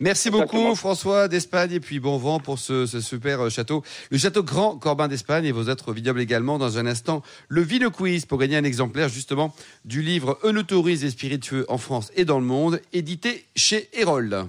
Merci 0.00 0.28
Exactement. 0.28 0.62
beaucoup 0.62 0.74
François 0.74 1.28
d'Espagne 1.28 1.72
et 1.72 1.80
puis 1.80 2.00
bon 2.00 2.16
vent 2.16 2.40
pour 2.40 2.58
ce, 2.58 2.86
ce 2.86 3.00
super 3.00 3.42
euh, 3.42 3.50
château. 3.50 3.82
Le 4.10 4.18
château 4.18 4.42
Grand 4.42 4.76
Corbin 4.76 5.08
d'Espagne 5.08 5.44
et 5.44 5.52
vos 5.52 5.68
autres 5.68 5.92
vignobles 5.92 6.20
également. 6.20 6.58
Dans 6.58 6.78
un 6.78 6.86
instant, 6.86 7.22
le 7.48 7.62
Vino 7.62 7.90
Quiz 7.90 8.26
pour 8.26 8.38
gagner 8.38 8.56
un 8.56 8.64
exemplaire 8.64 9.08
justement 9.08 9.54
du 9.84 10.02
livre 10.02 10.38
Eunotourisme 10.44 11.06
et 11.06 11.10
spiritueux 11.10 11.64
en 11.68 11.78
France 11.78 12.10
et 12.16 12.24
dans 12.24 12.38
le 12.38 12.46
monde, 12.46 12.80
édité 12.92 13.46
chez 13.56 13.88
Hérold. 13.92 14.46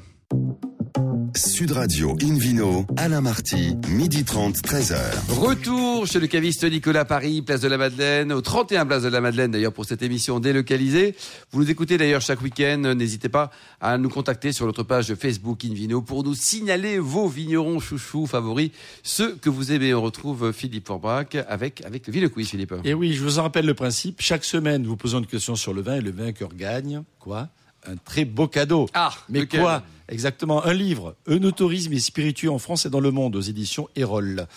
Sud 1.38 1.72
Radio 1.74 2.18
Invino, 2.24 2.88
Alain 2.98 3.22
Marty, 3.22 3.76
midi 3.90 4.24
30, 4.24 4.56
13h. 4.56 4.98
Retour 5.30 6.08
chez 6.08 6.20
le 6.20 6.26
caviste 6.26 6.64
Nicolas 6.64 7.06
Paris, 7.06 7.44
place 7.44 7.62
de 7.62 7.68
la 7.68 7.78
Madeleine, 7.78 8.34
au 8.34 8.42
31 8.42 8.88
place 8.88 9.04
de 9.04 9.10
la 9.10 9.22
Madeleine 9.22 9.52
d'ailleurs 9.52 9.72
pour 9.72 9.86
cette 9.86 10.02
émission 10.02 10.40
délocalisée. 10.40 11.16
Vous 11.52 11.62
nous 11.62 11.70
écoutez 11.70 12.00
d'ailleurs 12.00 12.22
chaque 12.22 12.42
week-end, 12.42 12.96
n'hésitez 12.96 13.30
pas 13.30 13.52
à 13.80 14.00
nous 14.00 14.10
contacter 14.10 14.52
sur 14.52 14.66
notre 14.66 14.82
page 14.82 15.14
Facebook 15.14 15.64
Invino 15.64 16.02
pour 16.02 16.24
nous 16.24 16.34
signaler 16.34 16.98
vos 16.98 17.28
vignerons 17.28 17.80
chouchous 17.80 18.26
favoris, 18.26 18.72
ceux 19.04 19.36
que 19.36 19.52
vous 19.52 19.72
aimez. 19.72 19.94
On 19.94 20.02
retrouve 20.02 20.52
Philippe 20.52 20.88
Forbrac 20.88 21.36
avec, 21.48 21.86
avec 21.86 22.08
le 22.08 22.14
Ville 22.14 22.30
Quiz, 22.30 22.50
Philippe. 22.50 22.74
Et 22.84 22.96
oui, 22.96 23.14
je 23.14 23.22
vous 23.24 23.38
en 23.38 23.44
rappelle 23.44 23.68
le 23.68 23.76
principe. 23.76 24.22
Chaque 24.22 24.44
semaine, 24.44 24.82
nous 24.82 24.90
vous 24.90 24.98
posons 24.98 25.20
une 25.20 25.28
question 25.28 25.56
sur 25.56 25.74
le 25.74 25.84
vin 25.84 25.98
et 25.98 26.02
le 26.02 26.12
vainqueur 26.12 26.50
gagne 26.56 27.04
quoi? 27.20 27.50
Un 27.86 27.96
très 27.96 28.26
beau 28.26 28.48
cadeau. 28.48 28.88
Ah, 28.96 29.14
Mais 29.30 29.42
lequel? 29.42 29.62
quoi? 29.62 29.84
Exactement, 30.10 30.64
un 30.64 30.74
livre, 30.74 31.16
Eunotourisme 31.28 31.92
et 31.92 32.00
spiritueux 32.00 32.50
en 32.50 32.60
France 32.60 32.86
et 32.86 32.90
dans 32.90 33.02
le 33.02 33.12
monde, 33.12 33.36
aux 33.36 33.42
éditions 33.42 33.90
Erol. 33.96 34.48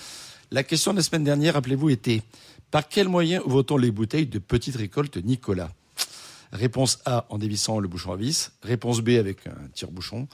La 0.52 0.62
question 0.62 0.92
de 0.92 0.98
la 0.98 1.02
semaine 1.02 1.24
dernière, 1.24 1.54
rappelez-vous, 1.54 1.90
était 1.90 2.22
par 2.70 2.88
quel 2.88 3.08
moyen 3.08 3.42
ouvre-t-on 3.44 3.76
les 3.76 3.90
bouteilles 3.90 4.26
de 4.26 4.38
petite 4.38 4.76
récolte 4.76 5.16
Nicolas? 5.16 5.72
Réponse 6.52 7.00
A, 7.04 7.26
en 7.30 7.38
dévissant 7.38 7.80
le 7.80 7.88
bouchon 7.88 8.12
à 8.12 8.16
vis. 8.16 8.52
Réponse 8.62 9.00
B, 9.00 9.10
avec 9.10 9.46
un 9.46 9.68
tire-bouchon. 9.74 10.28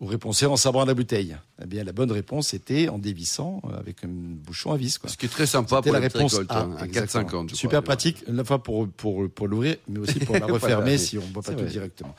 Ou 0.00 0.06
réponse 0.06 0.38
C, 0.38 0.46
en 0.46 0.56
sabrant 0.56 0.84
la 0.84 0.94
bouteille. 0.94 1.36
Eh 1.60 1.66
bien, 1.66 1.82
la 1.82 1.90
bonne 1.92 2.12
réponse 2.12 2.54
était 2.54 2.88
en 2.88 2.98
dévissant 2.98 3.60
euh, 3.64 3.78
avec 3.80 4.04
un 4.04 4.08
bouchon 4.08 4.70
à 4.72 4.76
vis. 4.76 4.96
Quoi. 4.96 5.10
Ce 5.10 5.16
qui 5.16 5.26
est 5.26 5.28
très 5.28 5.46
sympa 5.46 5.82
pour 5.82 5.92
la 5.92 5.98
réponse 5.98 6.34
récolte, 6.34 6.52
A. 6.52 6.60
hein, 6.60 6.76
à 6.78 6.84
exactement. 6.84 7.24
4,50. 7.24 7.50
je 7.50 7.54
Super 7.56 7.70
crois. 7.80 7.82
pratique, 7.82 8.22
à 8.28 8.30
la 8.32 8.44
fois 8.44 8.62
pour, 8.62 8.88
pour, 8.88 9.28
pour 9.28 9.48
l'ouvrir, 9.48 9.76
mais 9.88 9.98
aussi 9.98 10.20
pour 10.20 10.34
la 10.36 10.40
Voilà. 10.46 10.54
refermer 10.54 10.98
si 10.98 11.18
on 11.18 11.22
ne 11.26 11.32
boit 11.32 11.42
pas 11.42 11.52
tout 11.52 11.58
vrai. 11.58 11.68
directement. 11.70 12.14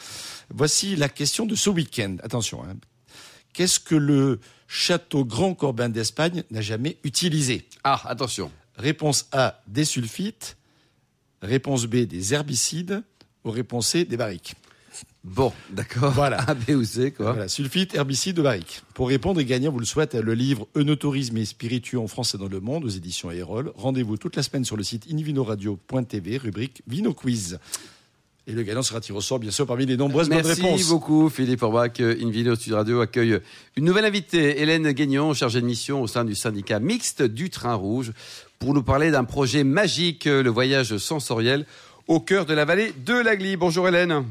Voici 0.49 0.97
la 0.97 1.07
question 1.07 1.45
de 1.45 1.55
ce 1.55 1.69
week-end. 1.69 2.17
Attention. 2.21 2.63
hein. 2.65 2.75
Qu'est-ce 3.53 3.79
que 3.79 3.95
le 3.95 4.41
château 4.67 5.23
Grand 5.23 5.53
Corbin 5.55 5.87
d'Espagne 5.87 6.43
n'a 6.51 6.61
jamais 6.61 6.97
utilisé? 7.05 7.65
Ah, 7.85 8.01
attention. 8.05 8.51
Réponse 8.75 9.27
A, 9.31 9.61
des 9.67 9.85
sulfites. 9.85 10.57
Réponse 11.41 11.85
B, 11.85 11.99
des 12.05 12.33
herbicides. 12.33 13.03
Ou 13.45 13.51
réponse 13.51 13.87
C, 13.87 14.03
des 14.03 14.17
barriques. 14.17 14.53
Bon, 15.23 15.51
d'accord. 15.71 16.11
Voilà. 16.11 16.37
A, 16.47 16.53
B 16.53 16.71
ou 16.71 16.83
C, 16.83 17.11
quoi. 17.11 17.33
Voilà, 17.33 17.47
sulfite, 17.47 17.93
herbicide, 17.93 18.37
de 18.37 18.41
barrique. 18.41 18.81
Pour 18.93 19.09
répondre 19.09 19.39
et 19.41 19.45
gagner, 19.45 19.67
vous 19.67 19.79
le 19.79 19.85
souhaite, 19.85 20.15
le 20.15 20.33
livre 20.33 20.67
Eunotourisme 20.75 21.37
et 21.37 21.45
spiritueux 21.45 21.99
en 21.99 22.07
France 22.07 22.35
et 22.35 22.37
dans 22.37 22.47
le 22.47 22.59
monde 22.59 22.85
aux 22.85 22.89
éditions 22.89 23.29
Erol. 23.29 23.71
Rendez-vous 23.75 24.17
toute 24.17 24.35
la 24.35 24.43
semaine 24.43 24.63
sur 24.63 24.77
le 24.77 24.83
site 24.83 25.07
invinoradio.tv, 25.11 26.37
rubrique 26.37 26.83
Vino 26.87 27.13
Quiz. 27.13 27.59
Et 28.47 28.53
le 28.53 28.63
gagnant 28.63 28.81
sera 28.81 28.99
tiré 28.99 29.15
au 29.15 29.21
sort, 29.21 29.37
bien 29.37 29.51
sûr, 29.51 29.67
parmi 29.67 29.85
les 29.85 29.97
nombreuses 29.97 30.29
bonnes 30.29 30.41
Merci 30.43 30.61
réponses. 30.63 30.87
beaucoup, 30.87 31.29
Philippe 31.29 31.61
Orbach. 31.61 31.99
Invino 31.99 32.55
Sud 32.55 32.73
Radio 32.73 33.01
accueille 33.01 33.39
une 33.75 33.85
nouvelle 33.85 34.05
invitée, 34.05 34.61
Hélène 34.61 34.91
Guignon, 34.91 35.35
chargée 35.35 35.61
de 35.61 35.67
mission 35.67 36.01
au 36.01 36.07
sein 36.07 36.23
du 36.23 36.33
syndicat 36.33 36.79
mixte 36.79 37.21
du 37.21 37.51
Train 37.51 37.75
Rouge, 37.75 38.11
pour 38.57 38.73
nous 38.73 38.81
parler 38.81 39.11
d'un 39.11 39.25
projet 39.25 39.63
magique, 39.63 40.25
le 40.25 40.49
voyage 40.49 40.97
sensoriel 40.97 41.67
au 42.07 42.19
cœur 42.19 42.47
de 42.47 42.55
la 42.55 42.65
vallée 42.65 42.91
de 43.05 43.13
l'Agly. 43.13 43.55
Bonjour 43.55 43.87
Hélène. 43.87 44.25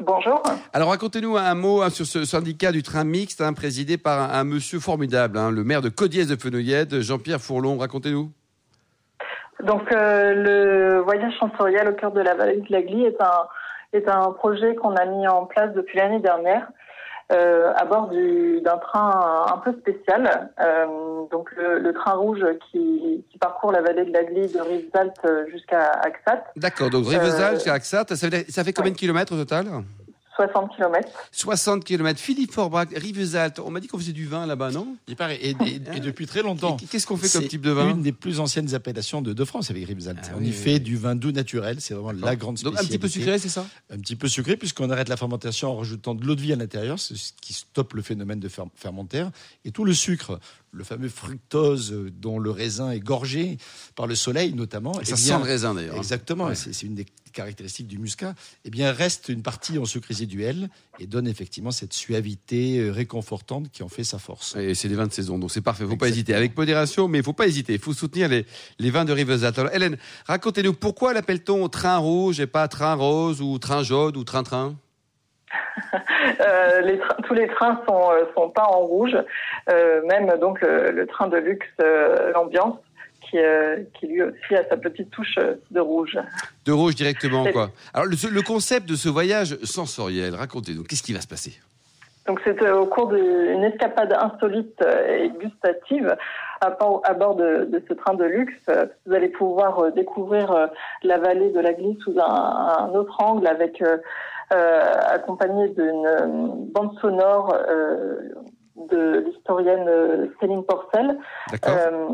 Bonjour. 0.00 0.42
Alors 0.72 0.88
racontez-nous 0.88 1.36
un 1.36 1.54
mot 1.54 1.82
hein, 1.82 1.90
sur 1.90 2.06
ce 2.06 2.24
syndicat 2.24 2.72
du 2.72 2.82
train 2.82 3.04
mixte, 3.04 3.40
hein, 3.40 3.52
présidé 3.52 3.98
par 3.98 4.20
un, 4.20 4.40
un 4.40 4.44
monsieur 4.44 4.80
formidable, 4.80 5.36
hein, 5.36 5.50
le 5.50 5.64
maire 5.64 5.82
de 5.82 5.90
Codiès 5.90 6.26
de 6.26 6.36
Fenouillette, 6.36 7.00
Jean-Pierre 7.00 7.40
Fourlon. 7.40 7.76
Racontez-nous. 7.76 8.30
Donc 9.62 9.92
euh, 9.92 10.34
le 10.34 11.00
voyage 11.00 11.34
sensoriel 11.38 11.88
au 11.88 11.92
cœur 11.92 12.10
de 12.10 12.20
la 12.20 12.34
vallée 12.34 12.56
de 12.56 12.66
l'Agly 12.70 13.04
est 13.04 13.20
un 13.20 13.46
est 13.92 14.08
un 14.08 14.32
projet 14.32 14.74
qu'on 14.74 14.96
a 14.96 15.04
mis 15.04 15.28
en 15.28 15.44
place 15.44 15.72
depuis 15.74 15.98
l'année 15.98 16.20
dernière 16.20 16.66
euh, 17.30 17.72
à 17.76 17.84
bord 17.84 18.08
du- 18.08 18.60
d'un 18.62 18.78
train 18.78 19.46
un 19.54 19.58
peu 19.58 19.72
spécial. 19.80 20.50
Euh, 20.60 20.86
donc 21.30 21.50
le, 21.56 21.78
le 21.78 21.92
train 21.92 22.12
rouge 22.14 22.44
qui, 22.70 23.24
qui 23.30 23.38
parcourt 23.38 23.72
la 23.72 23.80
vallée 23.82 24.04
de 24.04 24.12
l'Agly 24.12 24.48
de 24.52 24.60
Rivesaltes 24.60 25.26
jusqu'à 25.50 25.90
Axat. 26.02 26.44
D'accord, 26.56 26.90
donc 26.90 27.06
Rivesaltes 27.06 27.52
Euh, 27.52 27.54
jusqu'à 27.56 27.74
Axat, 27.74 28.04
ça 28.14 28.28
fait, 28.30 28.50
ça 28.50 28.64
fait 28.64 28.72
combien 28.72 28.92
de 28.92 28.96
kilomètres 28.96 29.32
au 29.34 29.36
total? 29.36 29.66
60 30.36 30.74
km. 30.76 31.08
60 31.30 31.84
km. 31.84 32.18
Philippe 32.18 32.52
Forbrac, 32.52 32.88
Rivesaltes. 32.96 33.58
On 33.58 33.70
m'a 33.70 33.80
dit 33.80 33.86
qu'on 33.88 33.98
faisait 33.98 34.12
du 34.12 34.26
vin 34.26 34.46
là-bas, 34.46 34.70
non? 34.70 34.96
Il 35.06 35.14
paraît, 35.16 35.36
et, 35.36 35.50
et- 35.50 35.96
et 35.96 36.00
depuis 36.00 36.26
très 36.26 36.42
longtemps. 36.42 36.76
Qu'est-ce 36.90 37.06
qu'on 37.06 37.16
fait 37.18 37.28
comme 37.30 37.46
type 37.48 37.60
de 37.60 37.70
vin? 37.70 37.90
Une 37.90 38.02
des 38.02 38.12
plus 38.12 38.40
anciennes 38.40 38.74
appellations 38.74 39.20
de, 39.20 39.32
de 39.34 39.44
France 39.44 39.70
avec 39.70 39.86
Rivesaltes. 39.86 40.18
Ah 40.30 40.34
on 40.36 40.38
oui, 40.38 40.46
y 40.46 40.48
oui, 40.48 40.52
fait 40.54 40.78
du 40.80 40.96
vin 40.96 41.14
doux 41.16 41.32
naturel, 41.32 41.80
c'est 41.80 41.94
vraiment 41.94 42.12
la 42.12 42.34
grande 42.36 42.56
Donc 42.62 42.74
spécialité. 42.78 42.84
un 42.84 42.88
petit 42.88 42.98
peu 42.98 43.08
sucré, 43.08 43.38
c'est 43.38 43.48
ça? 43.50 43.66
Un 43.90 43.98
petit 43.98 44.16
peu 44.16 44.28
sucré 44.28 44.56
puisqu'on 44.56 44.88
arrête 44.90 45.08
la 45.08 45.16
fermentation 45.18 45.70
en 45.72 45.76
rajoutant 45.76 46.14
de 46.14 46.24
l'eau 46.24 46.34
de 46.34 46.40
vie 46.40 46.52
à 46.52 46.56
l'intérieur, 46.56 46.98
ce 46.98 47.14
qui 47.40 47.52
stoppe 47.52 47.92
le 47.92 48.02
phénomène 48.02 48.40
de 48.40 48.48
fer- 48.48 48.66
fermentaire. 48.74 49.30
Et 49.64 49.70
tout 49.70 49.84
le 49.84 49.92
sucre, 49.92 50.40
le 50.70 50.84
fameux 50.84 51.08
fructose 51.10 51.92
euh, 51.92 52.10
dont 52.10 52.38
le 52.38 52.50
raisin 52.50 52.90
est 52.90 53.00
gorgé 53.00 53.58
par 53.94 54.06
le 54.06 54.14
soleil 54.14 54.54
notamment. 54.54 54.94
Ça 54.94 55.00
eh 55.02 55.16
sent 55.16 55.24
bien, 55.28 55.38
le 55.38 55.44
raisin 55.44 55.74
d'ailleurs. 55.74 55.96
Exactement, 55.96 56.46
Ouais. 56.46 56.54
c'est 56.54 56.72
c'est 56.72 56.86
une 56.86 56.94
des 56.94 57.06
caractéristiques 57.32 57.86
du 57.88 57.98
muscat. 57.98 58.34
Eh 58.64 58.70
bien, 58.70 58.92
reste 58.92 59.28
une 59.28 59.42
partie 59.42 59.78
en 59.78 59.84
sucre 59.84 60.08
résiduel 60.08 60.68
et 61.00 61.06
donne 61.06 61.26
effectivement 61.26 61.70
cette 61.70 61.92
suavité 61.92 62.78
euh, 62.78 62.92
réconfortante 62.92 63.70
qui 63.70 63.82
en 63.82 63.88
fait 63.88 64.04
sa 64.04 64.18
force. 64.18 64.56
Et 64.56 64.74
c'est 64.74 64.88
des 64.88 64.94
vins 64.94 65.06
de 65.06 65.12
saison, 65.12 65.38
donc 65.38 65.50
c'est 65.50 65.60
parfait. 65.62 65.84
Faut 65.84 65.96
pas 65.96 66.08
hésiter. 66.08 66.34
Avec 66.34 66.56
modération, 66.56 67.08
mais 67.08 67.18
il 67.18 67.24
faut 67.24 67.32
pas 67.32 67.46
hésiter. 67.46 67.72
Il 67.74 67.78
faut 67.80 67.92
soutenir 67.92 68.28
les, 68.28 68.46
les 68.78 68.90
vins 68.90 69.04
de 69.04 69.12
Rivesaltes. 69.12 69.58
Alors, 69.58 69.74
Hélène, 69.74 69.96
racontez-nous 70.26 70.74
pourquoi 70.74 71.12
l'appelle-t-on 71.12 71.68
train 71.68 71.98
rouge 71.98 72.40
et 72.40 72.46
pas 72.46 72.68
train 72.68 72.94
rose 72.94 73.40
ou 73.42 73.58
train 73.58 73.82
jaune 73.82 74.16
ou 74.16 74.24
train-train 74.24 74.74
Euh, 76.40 76.80
les 76.82 76.98
trains- 76.98 77.16
tous 77.26 77.34
les 77.34 77.48
trains 77.48 77.80
sont, 77.88 78.10
euh, 78.12 78.24
sont 78.36 78.48
peints 78.50 78.62
en 78.62 78.78
rouge, 78.80 79.16
euh, 79.70 80.00
même 80.06 80.32
donc 80.40 80.60
le, 80.60 80.90
le 80.92 81.06
train 81.06 81.26
de 81.28 81.36
luxe 81.36 81.66
euh, 81.82 82.32
l'ambiance 82.32 82.76
qui, 83.32 83.38
euh, 83.38 83.78
qui 83.98 84.06
lui 84.08 84.22
aussi 84.22 84.54
a 84.54 84.68
sa 84.68 84.76
petite 84.76 85.10
touche 85.10 85.36
euh, 85.38 85.54
de 85.70 85.80
rouge. 85.80 86.18
De 86.66 86.72
rouge 86.72 86.94
directement, 86.94 87.44
quoi. 87.50 87.70
Alors, 87.94 88.06
le, 88.06 88.16
le 88.30 88.42
concept 88.42 88.86
de 88.88 88.94
ce 88.94 89.08
voyage 89.08 89.56
sensoriel, 89.64 90.34
racontez-nous. 90.34 90.84
Qu'est-ce 90.84 91.02
qui 91.02 91.14
va 91.14 91.22
se 91.22 91.26
passer? 91.26 91.52
Donc 92.28 92.40
c'est 92.44 92.62
euh, 92.62 92.78
au 92.82 92.86
cours 92.86 93.08
d'une 93.08 93.64
escapade 93.64 94.12
insolite 94.12 94.80
et 95.08 95.30
gustative 95.40 96.14
à, 96.60 96.70
bord- 96.70 97.00
à 97.04 97.14
bord 97.14 97.34
de, 97.36 97.64
de 97.64 97.82
ce 97.88 97.94
train 97.94 98.14
de 98.14 98.24
luxe. 98.24 98.54
Vous 99.06 99.14
allez 99.14 99.30
pouvoir 99.30 99.90
découvrir 99.92 100.68
la 101.02 101.18
vallée 101.18 101.50
de 101.50 101.58
la 101.58 101.72
Glisse 101.72 101.98
sous 102.04 102.16
un, 102.20 102.24
un 102.84 102.90
autre 102.90 103.16
angle 103.20 103.46
avec 103.48 103.82
euh, 103.82 103.96
accompagné 105.08 105.68
d'une 105.70 106.68
bande 106.74 106.96
sonore 107.00 107.56
euh, 107.68 108.20
de 108.90 109.24
l'historienne 109.26 110.30
Céline 110.38 110.62
Porcel. 110.64 111.18
D'accord 111.50 111.76
Euh, 111.76 112.08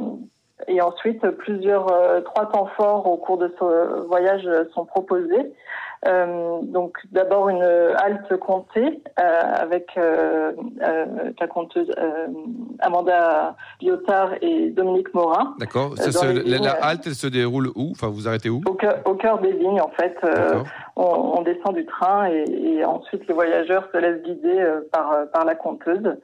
et 0.66 0.80
ensuite, 0.80 1.24
plusieurs 1.30 1.92
euh, 1.92 2.20
trois 2.22 2.50
temps 2.50 2.68
forts 2.76 3.06
au 3.06 3.16
cours 3.16 3.38
de 3.38 3.52
ce 3.58 4.06
voyage 4.06 4.48
sont 4.74 4.84
proposés. 4.84 5.52
Euh, 6.06 6.58
donc, 6.62 6.96
d'abord 7.10 7.48
une 7.48 7.62
halte 7.62 8.36
comptée 8.38 9.02
euh, 9.20 9.22
avec 9.54 9.88
euh, 9.96 10.52
la 11.40 11.46
conteuse 11.48 11.90
Amanda 12.80 13.56
Lyotard 13.82 14.30
et 14.40 14.70
Dominique 14.70 15.12
Morin. 15.12 15.54
D'accord. 15.58 15.94
La, 16.46 16.70
halte, 16.82 17.06
elle 17.06 17.14
se 17.14 17.26
déroule 17.26 17.68
où? 17.74 17.90
Enfin, 17.90 18.08
vous 18.08 18.28
arrêtez 18.28 18.48
où? 18.48 18.60
Au 18.68 18.74
cœur, 18.74 18.98
au 19.06 19.14
cœur 19.14 19.38
des 19.40 19.52
vignes, 19.52 19.80
en 19.80 19.90
fait, 19.90 20.16
on, 20.96 21.38
on 21.38 21.42
descend 21.42 21.74
du 21.74 21.84
train 21.86 22.26
et, 22.30 22.44
et 22.48 22.84
ensuite 22.84 23.26
les 23.26 23.34
voyageurs 23.34 23.88
se 23.92 23.98
laissent 23.98 24.22
guider 24.22 24.64
par, 24.92 25.12
par 25.32 25.44
la 25.44 25.54
conteuse. 25.54 26.16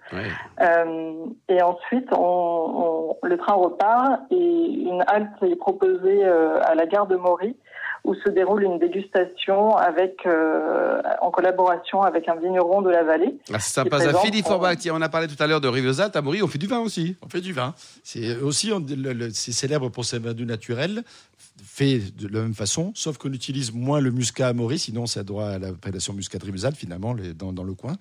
Et 1.48 1.62
ensuite, 1.62 2.08
on, 2.12 2.18
on- 2.20 3.16
le 3.22 3.36
train 3.38 3.54
repart 3.54 4.20
et 4.30 4.36
une 4.36 5.02
halte 5.06 5.42
est 5.42 5.56
proposée 5.56 6.24
à 6.24 6.74
la 6.74 6.86
gare 6.86 7.06
de 7.06 7.16
Maury 7.16 7.56
où 8.04 8.14
se 8.14 8.28
déroule 8.28 8.62
une 8.64 8.78
dégustation 8.78 9.76
avec, 9.76 10.26
euh, 10.26 11.00
en 11.22 11.30
collaboration 11.30 12.02
avec 12.02 12.28
un 12.28 12.36
vigneron 12.36 12.82
de 12.82 12.90
la 12.90 13.02
vallée. 13.02 13.34
Ah, 13.52 13.58
Ça, 13.58 13.82
présente 13.84 14.18
Philippe 14.18 14.44
son- 14.44 14.50
Forbach, 14.52 14.76
on 14.92 15.00
a 15.00 15.08
parlé 15.08 15.26
tout 15.26 15.42
à 15.42 15.46
l'heure 15.46 15.60
de 15.62 15.68
Rivesaltes. 15.68 16.14
À 16.14 16.20
Maury, 16.22 16.42
on 16.42 16.46
fait 16.46 16.58
du 16.58 16.66
vin 16.66 16.80
aussi. 16.80 17.16
On 17.22 17.28
fait 17.30 17.40
du 17.40 17.52
vin. 17.54 17.74
C'est 18.02 18.36
aussi 18.36 18.72
on- 18.72 18.80
le- 18.80 19.12
le- 19.14 19.30
c'est 19.30 19.52
célèbre 19.52 19.88
pour 19.88 20.04
ses 20.04 20.18
vins 20.18 20.34
doux 20.34 20.44
naturels, 20.44 21.02
fait 21.64 21.98
de 22.18 22.28
la 22.28 22.42
même 22.42 22.54
façon, 22.54 22.92
sauf 22.94 23.16
qu'on 23.16 23.32
utilise 23.32 23.72
moins 23.72 24.00
le 24.00 24.10
muscat 24.10 24.48
à 24.48 24.52
Maurice, 24.52 24.82
sinon 24.82 25.06
ça 25.06 25.22
doit 25.22 25.48
à 25.50 25.58
l'appellation 25.58 26.12
muscat 26.12 26.38
de 26.38 26.44
Rivesaltes 26.44 26.76
finalement 26.76 27.14
les- 27.14 27.32
dans, 27.32 27.52
dans 27.52 27.64
le 27.64 27.72
coin. 27.74 27.94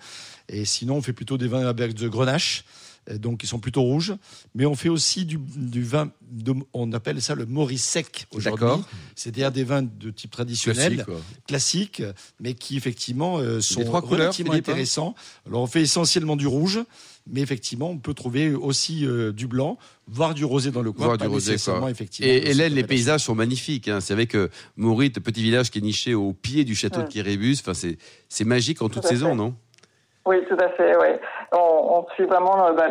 Et 0.50 0.66
sinon 0.66 0.96
on 0.96 1.02
fait 1.02 1.14
plutôt 1.14 1.38
des 1.38 1.48
vins 1.48 1.66
à 1.66 1.72
berge 1.74 1.96
de 1.96 2.10
Grenache. 2.10 2.66
Euh, 3.10 3.18
Donc, 3.18 3.44
ils 3.44 3.48
sont 3.48 3.60
plutôt 3.60 3.82
rouges, 3.82 4.14
mais 4.56 4.66
on 4.66 4.76
fait 4.76 4.90
aussi 4.90 5.26
du, 5.26 5.38
du 5.38 5.84
vin, 5.84 6.10
de- 6.32 6.54
on 6.74 6.92
appelle 6.94 7.22
ça 7.22 7.36
le 7.36 7.46
Maurice 7.46 7.84
sec 7.84 8.26
aujourd'hui. 8.32 8.84
C'est-à-dire 9.16 9.52
des 9.52 9.64
vins 9.64 9.82
de 9.84 10.10
type 10.12 10.32
traditionnel, 10.32 11.06
Classique, 11.48 12.02
mais 12.40 12.54
qui 12.54 12.78
effectivement 12.78 13.38
euh, 13.40 13.60
sont 13.62 13.84
relativement 13.84 14.54
hein 14.54 14.58
intéressants. 14.58 15.16
Alors 15.48 15.62
on 15.62 15.68
fait 15.68 15.82
essentiellement 15.82 16.36
du 16.36 16.48
rouge, 16.48 16.80
mais 17.28 17.42
effectivement 17.42 17.90
on 17.90 17.98
peut 17.98 18.14
trouver 18.14 18.54
aussi 18.54 19.06
euh, 19.06 19.32
du 19.32 19.48
blanc, 19.48 19.78
voire 20.08 20.34
du 20.34 20.46
rosé 20.46 20.72
dans 20.72 20.82
le 20.82 20.92
coin. 20.92 21.06
Voire 21.06 21.18
du 21.18 21.28
rosé, 21.28 21.56
quoi. 21.58 21.90
effectivement. 21.92 22.32
Et 22.32 22.40
cette 22.42 22.50
Hélène, 22.52 22.74
les 22.74 22.84
paysages 22.84 23.22
sont 23.22 23.36
magnifiques. 23.36 23.88
Hein. 23.88 24.00
C'est 24.02 24.14
avec 24.14 24.36
euh, 24.36 24.50
Maury, 24.78 25.12
le 25.16 25.22
petit 25.22 25.42
village 25.44 25.70
qui 25.72 25.80
est 25.80 25.82
niché 25.82 26.14
au 26.16 26.34
pied 26.34 26.64
du 26.64 26.76
château 26.76 27.00
Ouais. 27.00 27.06
de 27.06 27.10
Kirébus. 27.12 27.58
Enfin, 27.60 27.74
c'est, 27.74 27.98
c'est 28.30 28.46
magique 28.46 28.82
en 28.82 28.90
toute 28.90 29.04
Tout 29.04 29.10
saison, 29.10 29.30
fait. 29.30 29.36
non? 29.36 29.56
Oui, 30.26 30.38
tout 30.48 30.56
à 30.64 30.70
fait. 30.78 30.96
Ouais. 30.98 31.20
On, 31.54 31.98
on 32.00 32.06
suit 32.16 32.26
vraiment 32.26 32.66
euh, 32.66 32.74
bah, 32.74 32.88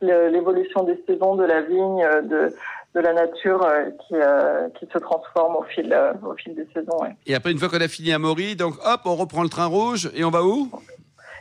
l'évolution 0.00 0.84
des 0.84 1.02
saisons 1.06 1.34
de 1.36 1.44
la 1.44 1.62
vigne, 1.62 2.02
euh, 2.04 2.22
de, 2.22 2.54
de 2.94 3.00
la 3.00 3.12
nature 3.12 3.62
euh, 3.64 3.90
qui, 4.06 4.14
euh, 4.14 4.68
qui 4.78 4.86
se 4.92 4.98
transforme 4.98 5.56
au 5.56 5.62
fil, 5.64 5.92
euh, 5.92 6.12
au 6.26 6.34
fil 6.34 6.54
des 6.54 6.66
saisons. 6.72 6.98
ouais. 7.02 7.14
Et 7.26 7.34
après, 7.34 7.50
une 7.52 7.58
fois 7.58 7.68
qu'on 7.68 7.80
a 7.80 7.88
fini 7.88 8.12
à 8.12 8.18
Maury, 8.18 8.56
donc 8.56 8.74
hop, 8.84 9.00
on 9.04 9.16
reprend 9.16 9.42
le 9.42 9.48
train 9.48 9.66
rouge 9.66 10.10
et 10.14 10.24
on 10.24 10.30
va 10.30 10.42
où? 10.42 10.70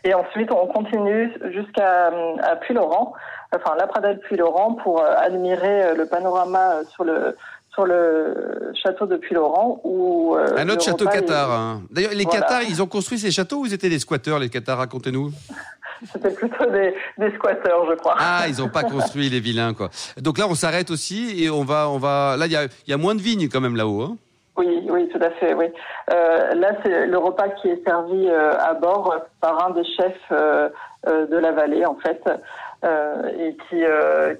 Et 0.04 0.14
ensuite, 0.14 0.52
on 0.52 0.68
continue 0.68 1.32
jusqu'à 1.52 2.12
à 2.44 2.56
Puy-Laurent, 2.58 3.14
enfin 3.56 3.76
la 3.78 3.88
Pradelle 3.88 4.20
Puy-Laurent, 4.20 4.74
pour 4.84 5.04
admirer 5.04 5.96
le 5.96 6.06
panorama 6.06 6.84
sur 6.94 7.04
le 7.04 7.36
sur 7.74 7.86
le 7.86 8.72
château 8.82 9.06
de 9.06 9.18
Puy-Laurent. 9.18 9.82
Où 9.84 10.36
Un 10.58 10.70
autre 10.70 10.84
château 10.84 11.06
est- 11.10 11.12
Qatar. 11.12 11.52
hein. 11.52 11.82
D'ailleurs, 11.92 12.12
les 12.14 12.24
Voilà. 12.24 12.40
Qatars, 12.40 12.62
ils 12.64 12.82
ont 12.84 12.88
construit 12.88 13.18
ces 13.18 13.32
châteaux 13.32 13.58
ou 13.62 13.66
ils 13.66 13.74
étaient 13.74 13.90
des 13.90 14.00
squatteurs, 14.00 14.38
les 14.40 14.50
Qatars 14.50 14.78
Racontez-nous? 14.78 15.32
C'était 16.12 16.32
plutôt 16.32 16.66
des, 16.70 16.94
des 17.18 17.32
squatteurs, 17.36 17.86
je 17.90 17.96
crois. 17.96 18.16
Ah, 18.20 18.46
ils 18.48 18.58
n'ont 18.58 18.70
pas 18.70 18.84
construit 18.96 19.30
les 19.30 19.40
vilains, 19.40 19.74
quoi. 19.74 19.90
Donc 20.18 20.38
là, 20.38 20.46
on 20.50 20.56
s'arrête 20.56 20.92
aussi 20.92 21.44
et 21.44 21.50
on 21.50 21.64
va, 21.64 21.90
on 21.90 21.98
va. 21.98 22.36
Là, 22.38 22.46
il 22.46 22.52
y 22.52 22.58
a, 22.58 22.68
y 22.88 22.94
a 22.94 22.98
moins 22.98 23.16
de 23.16 23.22
vignes 23.22 23.50
quand 23.50 23.62
même 23.62 23.76
là-haut. 23.76 24.02
Hein. 24.02 24.18
Oui, 24.58 24.88
oui, 24.90 25.10
tout 25.10 25.20
à 25.22 25.32
fait, 25.32 25.54
oui. 25.54 25.66
Euh, 26.14 26.54
là, 26.54 26.72
c'est 26.84 27.08
le 27.08 27.18
repas 27.18 27.50
qui 27.50 27.68
est 27.68 27.84
servi 27.86 28.28
euh, 28.28 28.58
à 28.58 28.74
bord 28.74 29.14
par 29.42 29.68
un 29.68 29.72
des 29.72 29.84
chefs 29.84 30.32
euh, 30.32 30.70
de 31.06 31.38
la 31.38 31.52
vallée, 31.52 31.86
en 31.86 31.96
fait, 31.96 32.24
et 33.38 33.58
qui, 33.70 33.84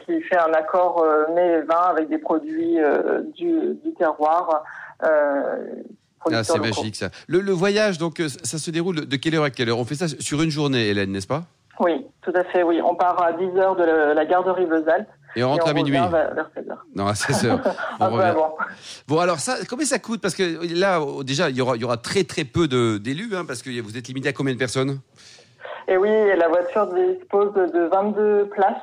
qui 0.06 0.22
fait 0.22 0.38
un 0.38 0.54
accord 0.54 1.06
mets 1.34 1.60
et 1.60 1.62
vin 1.62 1.82
avec 1.90 2.10
des 2.10 2.18
produits 2.18 2.78
du, 3.36 3.76
du 3.84 3.94
terroir. 3.94 4.64
Ah, 6.32 6.44
c'est 6.44 6.60
magique 6.60 6.96
ça. 6.96 7.10
Le, 7.28 7.40
le 7.42 7.52
voyage, 7.52 7.98
donc, 7.98 8.20
euh, 8.20 8.28
ça 8.44 8.58
se 8.58 8.72
déroule 8.72 9.06
de 9.08 9.16
quelle 9.18 9.36
heure 9.36 9.44
à 9.44 9.50
quelle 9.50 9.70
heure? 9.70 9.80
On 9.80 9.86
fait 9.86 9.96
ça 9.96 10.08
sur 10.08 10.42
une 10.42 10.50
journée, 10.50 10.88
Hélène, 10.88 11.12
n'est-ce 11.12 11.28
pas? 11.28 11.44
Oui, 11.80 12.06
tout 12.22 12.32
à 12.36 12.44
fait, 12.46 12.64
oui. 12.64 12.80
On 12.82 12.96
part 12.96 13.22
à 13.22 13.34
10 13.34 13.44
heures 13.60 13.76
de 13.76 13.84
la, 13.84 14.14
la 14.14 14.26
gare 14.26 14.44
de 14.46 14.50
Rivesaltes. 14.52 15.08
Et 15.36 15.44
on 15.44 15.50
rentre 15.50 15.68
et 15.68 15.72
à 15.72 15.74
minuit. 15.74 15.92
vers, 15.92 16.10
vers 16.10 16.50
16 16.56 16.70
heures. 16.70 16.86
Non, 16.96 17.08
à 17.08 17.16
16 17.16 17.46
heures. 17.46 17.60
On 18.00 18.06
Un 18.06 18.08
peu 18.10 18.16
revient. 18.16 18.28
avant. 18.30 18.56
Bon, 19.10 19.20
alors 19.20 19.40
ça, 19.40 19.58
combien 19.70 19.86
ça 19.86 20.00
coûte? 20.00 20.22
Parce 20.22 20.34
que 20.34 20.74
là, 20.74 21.02
déjà, 21.26 21.50
il 21.50 21.58
y 21.58 21.62
aura, 21.62 21.76
il 21.76 21.82
y 21.82 21.84
aura 21.84 21.98
très 21.98 22.24
très 22.24 22.46
peu 22.46 22.70
de- 22.70 22.98
d'élus, 22.98 23.36
hein, 23.36 23.44
parce 23.46 23.62
que 23.62 23.82
vous 23.82 23.98
êtes 23.98 24.08
limité 24.08 24.30
à 24.30 24.34
combien 24.34 24.54
de 24.54 24.58
personnes? 24.58 25.02
Et 25.88 25.98
oui, 25.98 26.10
la 26.38 26.48
voiture 26.48 26.88
dispose 26.88 27.54
de 27.54 27.88
22 27.92 28.50
places. 28.50 28.74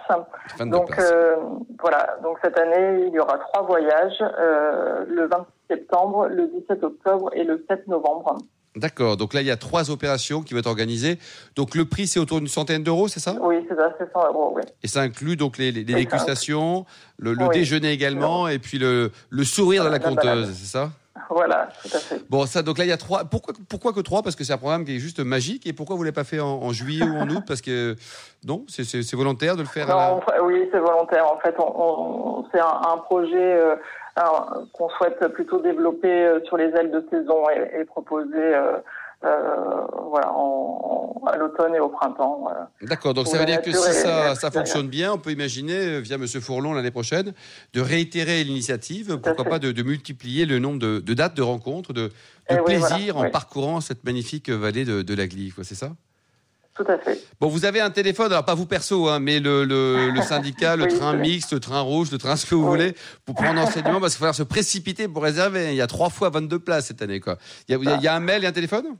22 0.58 0.70
Donc 0.70 0.86
places. 0.88 1.10
euh, 1.12 1.34
voilà, 1.80 2.16
donc 2.22 2.38
cette 2.42 2.56
année, 2.58 3.06
il 3.08 3.12
y 3.12 3.18
aura 3.18 3.38
trois 3.38 3.62
voyages, 3.62 4.22
euh, 4.38 5.04
le 5.08 5.26
26 5.26 5.44
septembre, 5.68 6.28
le 6.28 6.46
17 6.60 6.82
octobre 6.84 7.30
et 7.34 7.42
le 7.44 7.64
7 7.68 7.88
novembre. 7.88 8.38
D'accord, 8.76 9.16
donc 9.18 9.34
là, 9.34 9.42
il 9.42 9.46
y 9.46 9.50
a 9.50 9.56
trois 9.58 9.90
opérations 9.90 10.40
qui 10.42 10.54
vont 10.54 10.60
être 10.60 10.66
organisées. 10.66 11.18
Donc 11.56 11.74
le 11.74 11.84
prix, 11.84 12.06
c'est 12.06 12.18
autour 12.20 12.38
d'une 12.38 12.48
centaine 12.48 12.82
d'euros, 12.82 13.06
c'est 13.08 13.20
ça? 13.20 13.36
Oui, 13.42 13.56
c'est 13.68 13.74
ça, 13.76 13.92
c'est 13.98 14.10
100 14.12 14.26
euros, 14.28 14.52
oui. 14.56 14.62
Et 14.82 14.86
ça 14.88 15.00
inclut 15.02 15.36
donc 15.36 15.58
les, 15.58 15.72
dégustations, 15.72 16.86
le, 17.18 17.34
le 17.34 17.44
Oui. 17.46 17.50
déjeuner 17.54 17.90
également, 17.92 18.48
et 18.48 18.58
puis 18.58 18.78
le, 18.78 19.10
le 19.28 19.44
sourire 19.44 19.82
de 19.84 19.88
la 19.90 19.98
La 19.98 20.04
conteuse, 20.08 20.52
c'est 20.54 20.66
ça? 20.78 20.90
Voilà, 21.28 21.68
tout 21.82 21.88
à 21.94 21.98
fait. 21.98 22.20
Bon, 22.30 22.46
ça, 22.46 22.62
donc 22.62 22.78
là, 22.78 22.84
il 22.84 22.88
y 22.88 22.92
a 22.92 22.96
trois. 22.96 23.24
Pourquoi, 23.24 23.54
pourquoi 23.68 23.92
que 23.92 24.00
trois? 24.00 24.22
Parce 24.22 24.34
que 24.36 24.44
c'est 24.44 24.52
un 24.52 24.58
programme 24.58 24.84
qui 24.84 24.96
est 24.96 24.98
juste 24.98 25.20
magique. 25.20 25.66
Et 25.66 25.72
pourquoi 25.72 25.96
vous 25.96 26.02
ne 26.02 26.06
l'avez 26.06 26.14
pas 26.14 26.24
fait 26.24 26.40
en, 26.40 26.48
en 26.62 26.72
juillet 26.72 27.04
ou 27.04 27.16
en 27.16 27.28
août? 27.28 27.42
Parce 27.46 27.60
que 27.60 27.96
non, 28.44 28.64
c'est- 28.68 28.84
volontaire 29.14 29.56
de 29.56 29.62
le 29.62 29.68
faire. 29.68 29.90
à 29.90 29.94
la- 29.96 30.08
Non, 30.10 30.20
on- 30.40 30.46
oui, 30.46 30.68
c'est 30.72 30.78
volontaire. 30.78 31.26
En 31.30 31.38
fait, 31.38 31.54
on, 31.58 31.72
on- 32.40 32.44
c'est 32.52 32.60
un, 32.60 32.80
un 32.94 32.96
projet 32.98 33.36
euh, 33.60 33.76
qu'on 34.72 34.88
souhaite 34.90 35.26
plutôt 35.28 35.60
développer 35.60 36.08
euh, 36.26 36.40
sur 36.44 36.56
les 36.56 36.66
ailes 36.76 36.90
de 36.90 37.06
saison 37.10 37.44
et, 37.50 37.80
et 37.80 37.84
proposer 37.84 38.28
euh, 38.36 38.78
voilà, 39.22 40.32
à 41.26 41.36
l'automne 41.36 41.74
et 41.74 41.80
au 41.80 41.88
printemps. 41.88 42.48
D'accord, 42.82 43.14
donc 43.14 43.28
ça 43.28 43.38
veut 43.38 43.46
dire 43.46 43.62
que 43.62 43.72
si 43.72 43.92
ça, 43.92 44.34
ça 44.34 44.50
fonctionne 44.50 44.88
bien, 44.88 45.12
on 45.12 45.18
peut 45.18 45.30
imaginer, 45.30 46.00
via 46.00 46.16
M. 46.16 46.26
Fourlon 46.26 46.72
l'année 46.72 46.90
prochaine, 46.90 47.32
de 47.72 47.80
réitérer 47.80 48.44
l'initiative, 48.44 49.18
pourquoi 49.18 49.44
pas 49.44 49.58
de, 49.58 49.82
multiplier 49.82 50.46
le 50.46 50.58
nombre 50.58 50.78
de, 50.78 51.14
dates 51.14 51.34
de 51.34 51.42
rencontres, 51.42 51.92
de, 51.92 52.08
de 52.08 52.10
eh 52.50 52.56
plaisir 52.64 53.16
en 53.16 53.30
parcourant 53.30 53.80
cette 53.80 54.04
magnifique 54.04 54.50
vallée 54.50 54.84
de, 54.84 55.02
de 55.02 55.14
la 55.14 55.26
Glie, 55.26 55.52
c'est 55.62 55.74
ça? 55.74 55.92
Tout 56.74 56.84
à 56.88 56.96
fait. 56.96 57.22
Bon, 57.38 57.48
vous 57.48 57.66
avez 57.66 57.80
un 57.80 57.90
téléphone, 57.90 58.32
alors 58.32 58.46
pas 58.46 58.54
vous 58.54 58.64
perso, 58.64 59.08
hein, 59.08 59.18
mais 59.20 59.40
le, 59.40 59.64
le, 59.64 60.22
syndicat, 60.22 60.74
le 60.74 60.88
train 60.98 61.14
mixte, 61.14 61.52
le 61.52 61.60
train 61.60 61.80
rouge, 61.80 62.10
le 62.10 62.16
train 62.16 62.36
ce 62.36 62.46
que 62.46 62.54
vous 62.54 62.64
voulez, 62.64 62.94
pour 63.26 63.34
prendre 63.34 63.60
enseignement, 63.60 64.00
parce 64.00 64.14
qu'il 64.14 64.20
va 64.20 64.32
falloir 64.32 64.34
se 64.34 64.42
précipiter 64.42 65.06
pour 65.06 65.22
réserver. 65.22 65.68
Il 65.70 65.76
y 65.76 65.82
a 65.82 65.86
trois 65.86 66.08
fois 66.08 66.30
22 66.30 66.58
places 66.58 66.86
cette 66.86 67.02
année. 67.02 67.20
Quoi. 67.20 67.36
Il, 67.68 67.72
y 67.72 67.88
a, 67.88 67.94
il 67.94 68.02
y 68.02 68.08
a 68.08 68.14
un 68.14 68.20
mail 68.20 68.44
et 68.44 68.46
un 68.46 68.52
téléphone? 68.52 68.96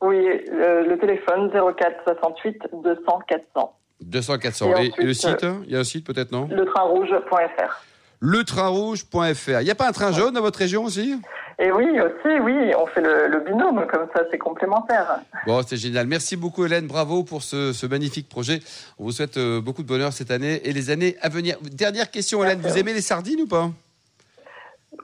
Oui, 0.00 0.16
le, 0.50 0.96
téléphone 0.96 1.50
04 1.50 2.04
68 2.04 2.62
200 2.82 3.18
400. 3.28 3.76
200 4.00 4.38
400. 4.38 4.76
Et, 4.76 4.92
le 4.98 5.14
site 5.14 5.46
Il 5.66 5.72
y 5.72 5.76
a 5.76 5.80
un 5.80 5.84
site 5.84 6.06
peut-être, 6.06 6.32
non 6.32 6.48
Le 6.50 6.64
trainrouge.fr. 6.64 7.84
Le 8.20 8.44
trainrouge.fr. 8.44 9.60
Il 9.60 9.64
n'y 9.64 9.70
a 9.70 9.74
pas 9.74 9.88
un 9.88 9.92
train 9.92 10.12
jaune 10.12 10.34
dans 10.34 10.42
votre 10.42 10.58
région 10.58 10.84
aussi? 10.84 11.20
Et 11.62 11.70
oui, 11.70 12.00
aussi, 12.00 12.40
oui, 12.40 12.72
on 12.74 12.86
fait 12.86 13.02
le, 13.02 13.44
binôme, 13.44 13.86
comme 13.86 14.06
ça, 14.14 14.22
c'est 14.30 14.38
complémentaire. 14.38 15.20
Bon, 15.46 15.60
c'est 15.66 15.76
génial. 15.76 16.06
Merci 16.06 16.34
beaucoup, 16.34 16.64
Hélène. 16.64 16.86
Bravo 16.86 17.22
pour 17.22 17.42
ce, 17.42 17.86
magnifique 17.86 18.30
projet. 18.30 18.60
On 18.98 19.04
vous 19.04 19.12
souhaite 19.12 19.36
euh, 19.36 19.60
beaucoup 19.60 19.82
de 19.82 19.88
bonheur 19.88 20.14
cette 20.14 20.30
année 20.30 20.62
et 20.64 20.72
les 20.72 20.88
années 20.88 21.16
à 21.20 21.28
venir. 21.28 21.58
Dernière 21.60 22.10
question, 22.10 22.42
Hélène. 22.42 22.60
Vous 22.60 22.78
aimez 22.78 22.94
les 22.94 23.02
sardines 23.02 23.42
ou 23.42 23.46
pas? 23.46 23.70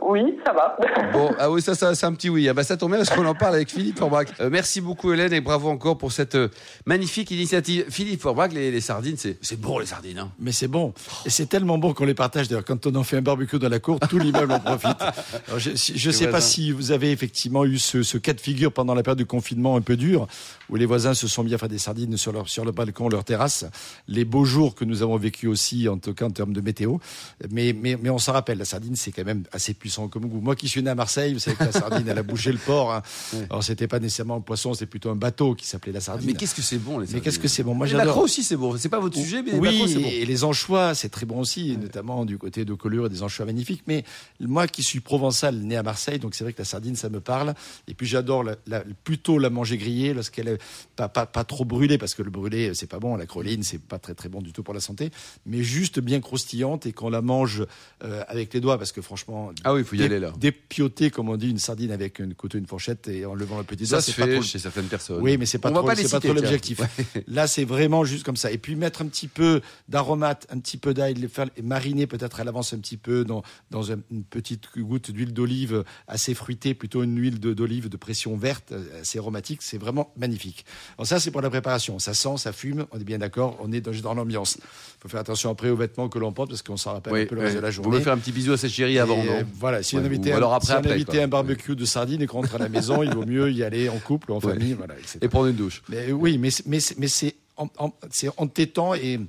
Oui, 0.00 0.38
ça 0.44 0.52
va. 0.52 0.76
Bon, 1.12 1.30
ah 1.38 1.50
oui, 1.50 1.62
ça, 1.62 1.74
ça 1.74 1.94
c'est 1.94 2.06
un 2.06 2.12
petit 2.12 2.28
oui. 2.28 2.48
Ah 2.48 2.54
bah, 2.54 2.64
ça 2.64 2.76
tombe 2.76 2.90
bien 2.90 2.98
parce 2.98 3.10
qu'on 3.10 3.26
en 3.26 3.34
parle 3.34 3.54
avec 3.54 3.70
Philippe 3.70 3.98
Forbrac. 3.98 4.28
Euh, 4.40 4.50
merci 4.50 4.80
beaucoup, 4.80 5.12
Hélène, 5.12 5.32
et 5.32 5.40
bravo 5.40 5.68
encore 5.68 5.96
pour 5.96 6.12
cette 6.12 6.34
euh, 6.34 6.48
magnifique 6.84 7.30
initiative. 7.30 7.86
Philippe 7.88 8.20
Forbrac, 8.20 8.52
les, 8.52 8.80
sardines, 8.80 9.16
c'est 9.16 9.60
bon, 9.60 9.78
les 9.78 9.86
sardines. 9.86 10.18
Hein. 10.18 10.30
Mais 10.38 10.52
c'est 10.52 10.68
bon. 10.68 10.92
Et 11.24 11.30
c'est 11.30 11.46
tellement 11.46 11.78
bon 11.78 11.94
qu'on 11.94 12.04
les 12.04 12.14
partage. 12.14 12.48
D'ailleurs, 12.48 12.64
quand 12.64 12.86
on 12.86 12.94
en 12.94 13.04
fait 13.04 13.16
un 13.16 13.22
barbecue 13.22 13.58
dans 13.58 13.68
la 13.68 13.78
cour, 13.78 13.98
tout 14.00 14.18
l'immeuble 14.18 14.52
en 14.52 14.60
profite. 14.60 14.98
je 15.56 16.08
ne 16.08 16.12
sais 16.12 16.28
pas 16.28 16.40
si 16.40 16.72
vous 16.72 16.92
avez 16.92 17.10
effectivement 17.10 17.64
eu 17.64 17.78
ce, 17.78 18.18
cas 18.18 18.34
de 18.34 18.40
figure 18.40 18.72
pendant 18.72 18.94
la 18.94 19.02
période 19.02 19.18
du 19.18 19.26
confinement 19.26 19.76
un 19.76 19.80
peu 19.80 19.96
dur, 19.96 20.26
où 20.68 20.76
les 20.76 20.86
voisins 20.86 21.14
se 21.14 21.26
sont 21.26 21.42
mis 21.42 21.54
à 21.54 21.58
faire 21.58 21.68
des 21.68 21.78
sardines 21.78 22.16
sur, 22.16 22.32
leur, 22.32 22.48
sur 22.48 22.64
le 22.64 22.72
balcon, 22.72 23.08
leur 23.08 23.24
terrasse. 23.24 23.64
Les 24.08 24.24
beaux 24.24 24.44
jours 24.44 24.74
que 24.74 24.84
nous 24.84 25.02
avons 25.02 25.16
vécu 25.16 25.46
aussi, 25.46 25.88
en 25.88 25.98
tout 25.98 26.14
cas 26.14 26.26
en 26.26 26.30
termes 26.30 26.52
de 26.52 26.60
météo. 26.60 26.98
Mais, 27.50 27.72
mais, 27.72 27.96
mais 28.00 28.10
on 28.10 28.18
s'en 28.18 28.32
rappelle, 28.32 28.58
la 28.58 28.64
sardine, 28.64 28.96
c'est 28.96 29.12
quand 29.12 29.24
même 29.24 29.44
assez 29.52 29.74
puissant 29.74 29.85
comme 30.10 30.26
goût. 30.26 30.40
Moi 30.40 30.56
qui 30.56 30.68
suis 30.68 30.82
né 30.82 30.90
à 30.90 30.94
Marseille, 30.94 31.32
vous 31.32 31.38
savez 31.38 31.56
que 31.56 31.64
la 31.64 31.72
sardine, 31.72 32.06
elle 32.08 32.18
a 32.18 32.22
bouché 32.22 32.52
le 32.52 32.58
port. 32.58 32.92
Hein. 32.92 33.02
Alors 33.50 33.62
c'était 33.62 33.88
pas 33.88 33.98
nécessairement 33.98 34.36
un 34.36 34.40
poisson, 34.40 34.74
c'était 34.74 34.86
plutôt 34.86 35.10
un 35.10 35.16
bateau 35.16 35.54
qui 35.54 35.66
s'appelait 35.66 35.92
la 35.92 36.00
sardine. 36.00 36.26
Mais 36.26 36.34
qu'est-ce 36.34 36.54
que 36.54 36.62
c'est 36.62 36.78
bon 36.78 36.98
les 36.98 37.06
sardines 37.06 37.16
Mais 37.16 37.20
qu'est-ce 37.22 37.38
que 37.38 37.48
c'est 37.48 37.62
bon? 37.62 37.74
Moi 37.74 37.86
j'adore. 37.86 38.18
aussi 38.18 38.42
c'est 38.42 38.56
bon. 38.56 38.76
C'est 38.76 38.88
pas 38.88 39.00
votre 39.00 39.16
sujet, 39.16 39.42
mais 39.42 39.54
oui, 39.54 39.84
c'est 39.88 39.98
bon. 39.98 40.08
et 40.08 40.24
les 40.24 40.44
anchois 40.44 40.94
c'est 40.94 41.08
très 41.08 41.26
bon 41.26 41.40
aussi, 41.40 41.76
notamment 41.76 42.24
du 42.24 42.38
côté 42.38 42.64
de 42.64 42.74
Collure, 42.74 43.08
des 43.08 43.22
anchois 43.22 43.46
magnifiques. 43.46 43.82
Mais 43.86 44.04
moi 44.40 44.66
qui 44.66 44.82
suis 44.82 45.00
provençal, 45.00 45.56
né 45.56 45.76
à 45.76 45.82
Marseille, 45.82 46.18
donc 46.18 46.34
c'est 46.34 46.44
vrai 46.44 46.52
que 46.52 46.58
la 46.58 46.64
sardine 46.64 46.96
ça 46.96 47.08
me 47.08 47.20
parle. 47.20 47.54
Et 47.88 47.94
puis 47.94 48.06
j'adore 48.06 48.44
plutôt 49.04 49.38
la 49.38 49.50
manger 49.50 49.76
grillée 49.76 50.14
lorsqu'elle 50.14 50.48
est 50.48 50.58
pas, 50.96 51.08
pas, 51.08 51.26
pas 51.26 51.44
trop 51.44 51.64
brûlée 51.64 51.98
parce 51.98 52.14
que 52.14 52.22
le 52.22 52.30
brûlé 52.30 52.72
c'est 52.74 52.88
pas 52.88 52.98
bon. 52.98 53.16
La 53.16 53.26
croline 53.26 53.62
c'est 53.62 53.80
pas 53.80 53.98
très 53.98 54.14
très 54.14 54.28
bon 54.28 54.42
du 54.42 54.52
tout 54.52 54.62
pour 54.62 54.74
la 54.74 54.80
santé, 54.80 55.10
mais 55.44 55.62
juste 55.62 56.00
bien 56.00 56.20
croustillante 56.20 56.86
et 56.86 56.92
qu'on 56.92 57.10
la 57.10 57.22
mange 57.22 57.64
euh, 58.04 58.22
avec 58.28 58.52
les 58.54 58.60
doigts 58.60 58.78
parce 58.78 58.92
que 58.92 59.02
franchement. 59.02 59.52
Ah 59.68 59.74
oui, 59.74 59.80
il 59.80 59.84
faut 59.84 59.96
y 59.96 60.02
aller 60.02 60.20
là 60.20 60.32
comme 61.10 61.28
on 61.28 61.36
dit, 61.36 61.50
une 61.50 61.58
sardine 61.58 61.90
avec 61.90 62.20
une 62.20 62.34
couteau, 62.34 62.56
une 62.56 62.66
fourchette 62.66 63.08
et 63.08 63.26
en 63.26 63.34
levant 63.34 63.58
le 63.58 63.64
petit 63.64 63.84
doigt. 63.84 64.00
Ça 64.00 64.06
se 64.06 64.12
fait 64.12 64.34
trop... 64.34 64.42
chez 64.42 64.58
certaines 64.58 64.86
personnes. 64.86 65.20
Oui, 65.20 65.36
mais 65.38 65.46
c'est 65.46 65.58
pas, 65.58 65.70
trop, 65.70 65.82
pas, 65.82 65.94
pas 65.94 66.20
trop 66.20 66.32
l'objectif. 66.32 66.80
Là, 67.26 67.46
c'est 67.46 67.64
vraiment 67.64 68.04
juste 68.04 68.24
comme 68.24 68.36
ça. 68.36 68.52
Et 68.52 68.58
puis 68.58 68.76
mettre 68.76 69.02
un 69.02 69.06
petit 69.06 69.26
peu 69.26 69.60
d'aromates, 69.88 70.46
un 70.50 70.58
petit 70.58 70.76
peu 70.76 70.94
d'ail, 70.94 71.14
les 71.14 71.26
faire 71.26 71.46
mariner 71.62 72.06
peut-être 72.06 72.38
à 72.38 72.44
l'avance 72.44 72.72
un 72.74 72.78
petit 72.78 72.96
peu 72.96 73.24
dans, 73.24 73.42
dans 73.70 73.82
une 73.82 74.24
petite 74.30 74.66
goutte 74.78 75.10
d'huile 75.10 75.32
d'olive 75.32 75.84
assez 76.06 76.34
fruitée, 76.34 76.74
plutôt 76.74 77.02
une 77.02 77.18
huile 77.18 77.40
d'olive 77.40 77.88
de 77.88 77.96
pression 77.96 78.36
verte, 78.36 78.72
assez 79.00 79.18
aromatique. 79.18 79.62
C'est 79.62 79.78
vraiment 79.78 80.12
magnifique. 80.16 80.64
Alors 80.96 81.06
ça, 81.06 81.18
c'est 81.18 81.32
pour 81.32 81.40
la 81.40 81.50
préparation. 81.50 81.98
Ça 81.98 82.14
sent, 82.14 82.36
ça 82.36 82.52
fume. 82.52 82.86
On 82.92 83.00
est 83.00 83.04
bien 83.04 83.18
d'accord. 83.18 83.58
On 83.60 83.72
est 83.72 83.80
dans, 83.80 83.92
dans 83.92 84.14
l'ambiance. 84.14 84.58
Il 84.58 85.00
faut 85.00 85.08
faire 85.08 85.20
attention 85.20 85.50
après 85.50 85.70
aux 85.70 85.76
vêtements 85.76 86.08
que 86.08 86.18
l'on 86.18 86.32
porte 86.32 86.50
parce 86.50 86.62
qu'on 86.62 86.76
s'en 86.76 86.92
rappelle 86.92 87.14
un 87.14 87.26
peu 87.26 87.34
le 87.34 87.40
reste 87.40 87.56
de 87.56 87.60
la 87.60 87.70
journée. 87.70 87.86
Vous 87.86 87.92
voulez 87.92 88.04
faire 88.04 88.12
un 88.12 88.18
petit 88.18 88.32
bisou 88.32 88.52
à 88.52 88.56
cette 88.56 88.70
chérie 88.70 88.98
avant, 88.98 89.22
non? 89.22 89.42
Voilà. 89.58 89.82
Si 89.82 89.96
on 89.96 90.04
invitait, 90.04 90.32
alors 90.32 90.54
après, 90.54 90.74
inviter 90.74 91.22
un 91.22 91.28
barbecue 91.28 91.76
de 91.76 91.84
sardines 91.84 92.22
et 92.22 92.26
qu'on 92.26 92.38
rentre 92.38 92.54
à 92.54 92.58
la 92.58 92.68
maison, 92.68 93.02
il 93.02 93.10
vaut 93.10 93.26
mieux 93.26 93.50
y 93.50 93.62
aller 93.62 93.88
en 93.88 93.98
couple, 93.98 94.32
en 94.32 94.40
famille, 94.40 94.74
voilà, 94.74 94.94
Et 95.20 95.28
prendre 95.28 95.46
une 95.46 95.56
douche. 95.56 95.82
Mais 95.88 96.12
oui, 96.12 96.38
mais, 96.38 96.50
mais, 96.66 96.78
mais 96.98 97.08
c'est 97.08 97.34
en, 97.56 97.68
en, 97.78 97.92
entêtant 98.36 98.94
et 98.94 99.20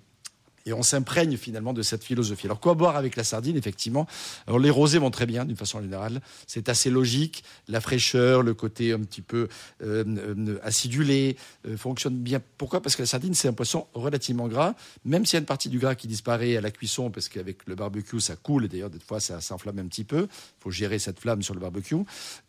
et 0.67 0.73
on 0.73 0.83
s'imprègne 0.83 1.37
finalement 1.37 1.73
de 1.73 1.81
cette 1.81 2.03
philosophie. 2.03 2.45
Alors 2.45 2.59
quoi 2.59 2.73
boire 2.73 2.97
avec 2.97 3.15
la 3.15 3.23
sardine 3.23 3.55
Effectivement, 3.55 4.05
alors 4.47 4.59
les 4.59 4.69
rosés 4.69 4.99
vont 4.99 5.11
très 5.11 5.25
bien 5.25 5.45
d'une 5.45 5.55
façon 5.55 5.81
générale. 5.81 6.21
C'est 6.45 6.67
assez 6.67 6.89
logique. 6.89 7.43
La 7.69 7.79
fraîcheur, 7.79 8.43
le 8.43 8.53
côté 8.53 8.91
un 8.91 8.99
petit 8.99 9.21
peu 9.21 9.47
euh, 9.81 10.03
euh, 10.05 10.59
acidulé 10.63 11.37
euh, 11.65 11.77
fonctionne 11.77 12.17
bien. 12.17 12.41
Pourquoi? 12.57 12.81
Parce 12.81 12.97
que 12.97 13.03
la 13.03 13.07
sardine 13.07 13.33
c'est 13.33 13.47
un 13.47 13.53
poisson 13.53 13.87
relativement 13.93 14.49
gras, 14.49 14.75
même 15.05 15.25
s'il 15.25 15.35
y 15.35 15.37
a 15.37 15.39
une 15.39 15.45
partie 15.45 15.69
du 15.69 15.79
gras 15.79 15.95
qui 15.95 16.07
disparaît 16.07 16.57
à 16.57 16.61
la 16.61 16.71
cuisson, 16.71 17.11
parce 17.11 17.29
qu'avec 17.29 17.65
le 17.65 17.75
barbecue 17.75 18.19
ça 18.19 18.35
coule. 18.35 18.67
D'ailleurs, 18.67 18.89
des 18.89 18.99
fois 18.99 19.21
ça 19.21 19.39
s'enflamme 19.39 19.79
un 19.79 19.87
petit 19.87 20.03
peu. 20.03 20.23
Il 20.23 20.63
faut 20.63 20.71
gérer 20.71 20.99
cette 20.99 21.19
flamme 21.19 21.41
sur 21.43 21.53
le 21.53 21.61
barbecue. 21.61 21.95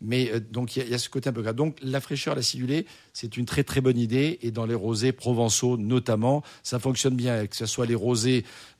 Mais 0.01 0.41
donc 0.41 0.75
il 0.75 0.89
y, 0.89 0.93
a 0.93 0.97
ce 0.97 1.07
côté 1.07 1.29
un 1.29 1.33
peu 1.33 1.41
gras. 1.41 1.53
Donc 1.53 1.77
la 1.81 2.01
fraîcheur, 2.01 2.35
l'acidulé, 2.35 2.85
c'est 3.13 3.37
une 3.37 3.45
très 3.45 3.63
très 3.63 3.79
bonne 3.79 3.97
idée. 3.97 4.39
Et 4.41 4.51
dans 4.51 4.65
les 4.65 4.75
rosés 4.75 5.13
provençaux 5.13 5.77
notamment, 5.77 6.43
ça 6.63 6.79
fonctionne 6.79 7.15
bien, 7.15 7.47
que 7.47 7.55
ce 7.55 7.65
soit 7.65 7.85
les 7.85 7.95
rosés 7.95 8.08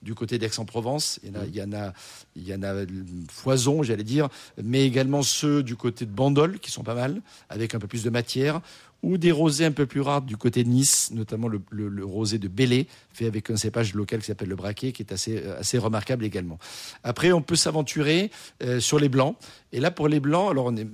du 0.02 0.15
côté 0.15 0.38
d'Aix-en-Provence. 0.38 1.20
Il, 1.24 1.56
y 1.56 1.62
en 1.62 1.74
a, 1.74 1.94
il 2.36 2.48
y 2.48 2.54
en 2.54 2.63
a, 2.63 2.86
foison, 3.30 3.84
j'allais 3.84 4.04
dire, 4.04 4.30
mais 4.62 4.86
également 4.86 5.24
ceux 5.24 5.63
du 5.63 5.76
côté 5.76 6.06
de 6.06 6.12
Bandol, 6.12 6.60
qui 6.60 6.72
sont 6.72 6.84
pas 6.84 6.96
mal, 6.96 7.22
avec 7.50 7.76
un 7.76 7.80
peu 7.80 7.88
plus 7.88 8.04
de 8.04 8.10
matière, 8.10 8.62
ou 9.01 9.17
des 9.17 9.31
rosés 9.31 9.65
un 9.65 9.71
peu 9.71 9.85
plus 9.85 10.01
rares 10.01 10.21
du 10.21 10.38
côté 10.38 10.63
de 10.63 10.69
Nice, 10.69 11.12
notamment 11.13 11.47
le, 11.47 12.05
rosé 12.05 12.38
de 12.38 12.47
Bélé, 12.47 12.88
fait 13.13 13.25
avec 13.25 13.49
un 13.49 13.55
cépage 13.55 13.93
local 13.93 14.19
qui 14.19 14.27
s'appelle 14.27 14.49
le 14.49 14.55
braquet, 14.55 14.91
qui 14.91 15.03
est 15.03 15.12
assez, 15.12 15.38
euh, 15.38 15.59
assez 15.59 15.77
remarquable 15.77 16.25
également. 16.25 16.59
Après, 17.03 17.31
on 17.31 17.41
peut 17.41 17.55
s'aventurer 17.55 18.31
euh, 18.63 18.79
sur 18.79 18.99
les 18.99 19.09
blancs. 19.09 19.35
Et 19.71 19.79
là, 19.79 19.91
pour 19.91 20.07
les 20.07 20.19
blancs, 20.19 20.51
alors 20.51 20.65
on 20.65 20.75
est, 20.75 20.88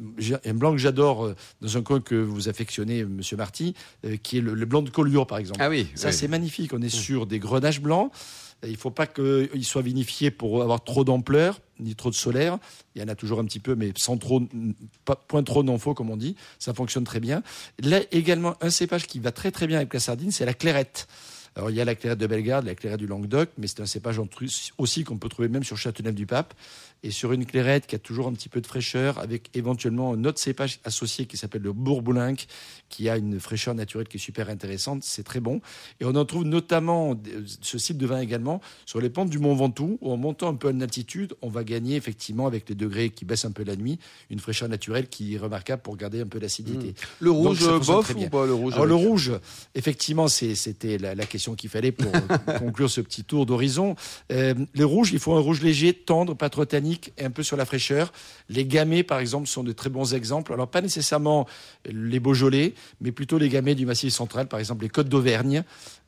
un 0.46 0.54
blanc 0.54 0.72
que 0.72 0.78
j'adore 0.78 1.26
euh, 1.26 1.36
dans 1.62 1.78
un 1.78 1.82
coin 1.82 2.00
que 2.00 2.16
vous 2.16 2.50
affectionnez, 2.50 3.06
Monsieur 3.06 3.38
Marty, 3.38 3.74
qui 4.22 4.38
est 4.38 4.42
le, 4.42 4.66
blanc 4.66 4.82
de 4.82 4.90
Collioure, 4.90 5.28
par 5.28 5.38
exemple. 5.38 5.60
Ah 5.62 5.70
oui. 5.70 5.88
Ça, 5.96 6.12
c'est 6.12 6.28
magnifique. 6.28 6.74
On 6.74 6.82
est 6.82 6.90
sur 6.90 7.26
des 7.26 7.40
grenages 7.40 7.82
blancs. 7.82 8.12
Il 8.64 8.72
ne 8.72 8.78
faut 8.78 8.92
pas 8.92 9.06
qu'il 9.06 9.66
soit 9.66 9.82
vinifié 9.82 10.32
pour 10.32 10.64
avoir 10.64 10.84
trop 10.84 11.04
d'ampleur, 11.04 11.60
ni 11.80 11.94
trop 11.96 12.10
de 12.10 12.16
solaire. 12.16 12.58
Il 12.96 13.02
y 13.02 13.06
en 13.06 13.08
a 13.08 13.16
toujours 13.16 13.40
un 13.40 13.46
petit 13.46 13.60
peu, 13.60 13.76
mais 13.76 13.94
point 15.28 15.44
trop 15.44 15.64
non 15.64 15.78
faux, 15.78 15.94
comme 15.94 16.10
on 16.10 16.18
dit. 16.18 16.36
Ça 16.58 16.74
fonctionne 16.74 17.04
très 17.04 17.20
bien. 17.20 17.44
Là, 17.80 18.00
également, 18.12 18.56
un 18.62 18.70
cépage 18.70 19.06
qui 19.08 19.20
va 19.20 19.32
très 19.32 19.52
très 19.52 19.68
bien 19.68 19.78
avec 19.78 19.94
la 19.94 20.00
sardine, 20.00 20.32
c'est 20.32 20.46
la 20.46 20.54
clairette. 20.54 21.08
Alors, 21.58 21.70
il 21.70 21.76
y 21.78 21.82
a 21.82 21.86
la 21.86 21.96
clairette 21.96 22.20
de 22.20 22.28
Bellegarde, 22.28 22.66
la 22.66 22.76
clairette 22.76 23.00
du 23.00 23.08
Languedoc, 23.08 23.50
mais 23.58 23.68
c'est 23.68 23.80
un 23.80 23.86
cépage 23.86 24.20
aussi 24.78 25.04
qu'on 25.04 25.18
peut 25.18 25.30
trouver 25.30 25.48
même 25.48 25.64
sur 25.64 25.78
Châteauneuf-du-Pape 25.78 26.54
et 27.04 27.12
sur 27.12 27.32
une 27.34 27.46
clairette 27.46 27.86
qui 27.86 27.96
a 27.96 28.00
toujours 28.00 28.28
un 28.28 28.34
petit 28.34 28.50
peu 28.50 28.62
de 28.62 28.68
fraîcheur, 28.68 29.20
avec 29.20 29.56
éventuellement 29.56 30.14
un 30.14 30.26
autre 30.26 30.40
cépage 30.40 30.80
associé 30.84 31.28
qui 31.28 31.38
s'appelle 31.38 31.62
le 31.62 31.72
Bourboulinque, 31.72 32.48
qui 32.90 33.10
a 33.10 33.18
une 33.18 33.40
fraîcheur 33.40 33.76
naturelle 33.76 34.08
qui 34.08 34.18
est 34.18 34.20
super 34.20 34.50
intéressante. 34.50 35.04
C'est 35.04 35.24
très 35.24 35.40
bon. 35.40 35.62
Et 36.00 36.06
on 36.06 36.16
en 36.16 36.26
trouve 36.26 36.46
notamment 36.46 37.20
ce 37.62 37.78
type 37.78 37.98
de 37.98 38.08
vin 38.08 38.20
également 38.20 38.60
sur 38.86 39.00
les 39.02 39.10
pentes 39.10 39.30
du 39.30 39.38
Mont 39.38 39.54
Ventoux, 39.54 40.00
où 40.02 40.12
en 40.12 40.18
montant 40.18 40.50
un 40.50 40.56
peu 40.56 40.70
en 40.70 40.82
altitude, 40.82 41.36
on 41.42 41.50
va 41.50 41.64
gagner 41.64 41.96
effectivement, 41.96 42.48
avec 42.48 42.70
les 42.70 42.76
degrés 42.76 43.10
qui 43.12 43.26
baissent 43.26 43.46
un 43.46 43.52
peu 43.52 43.64
la 43.64 43.76
nuit, 43.76 44.00
une 44.32 44.40
fraîcheur 44.40 44.68
naturelle 44.68 45.08
qui 45.08 45.36
est 45.36 45.38
remarquable 45.38 45.84
pour 45.84 45.98
garder 45.98 46.22
un 46.22 46.28
peu 46.28 46.40
l'acidité. 46.40 46.88
Mmh. 46.88 46.94
Le 47.20 47.32
rouge 47.32 47.68
bof 47.86 48.16
ou 48.16 48.30
pas 48.30 48.46
le 48.46 48.54
rouge 48.54 48.74
Alors, 48.74 48.86
Le 48.86 48.96
rouge, 48.96 49.32
effectivement, 49.76 50.28
c'était 50.28 50.98
la, 50.98 51.16
question 51.26 51.56
qu'il 51.56 51.70
fallait 51.70 51.92
pour 51.92 52.12
conclure 52.60 52.90
ce 52.90 53.02
petit 53.02 53.24
tour 53.24 53.46
d'horizon. 53.46 53.96
Euh, 54.32 54.54
le 54.74 54.86
rouge, 54.86 55.12
il 55.14 55.20
faut 55.20 55.34
un 55.34 55.40
rouge 55.40 55.62
léger, 55.62 55.94
tendre, 55.94 56.36
pas 56.36 56.50
trop 56.50 56.66
tannique 56.66 56.85
et 56.94 57.26
un 57.26 57.32
peu 57.32 57.44
sur 57.44 57.58
la 57.58 57.66
fraîcheur. 57.66 58.12
Les 58.50 58.66
gamets, 58.66 59.04
par 59.04 59.20
exemple, 59.20 59.48
sont 59.48 59.64
de 59.64 59.72
très 59.72 59.90
bons 59.90 60.14
exemples. 60.14 60.54
Alors, 60.54 60.68
pas 60.68 60.82
nécessairement 60.82 61.48
les 61.86 62.20
Beaujolais, 62.20 62.74
mais 63.02 63.12
plutôt 63.12 63.38
les 63.38 63.50
gamets 63.50 63.76
du 63.76 63.86
Massif 63.86 64.14
central, 64.14 64.48
par 64.48 64.60
exemple 64.60 64.84
les 64.84 64.90
Côtes 64.90 65.10
d'Auvergne. 65.10 65.64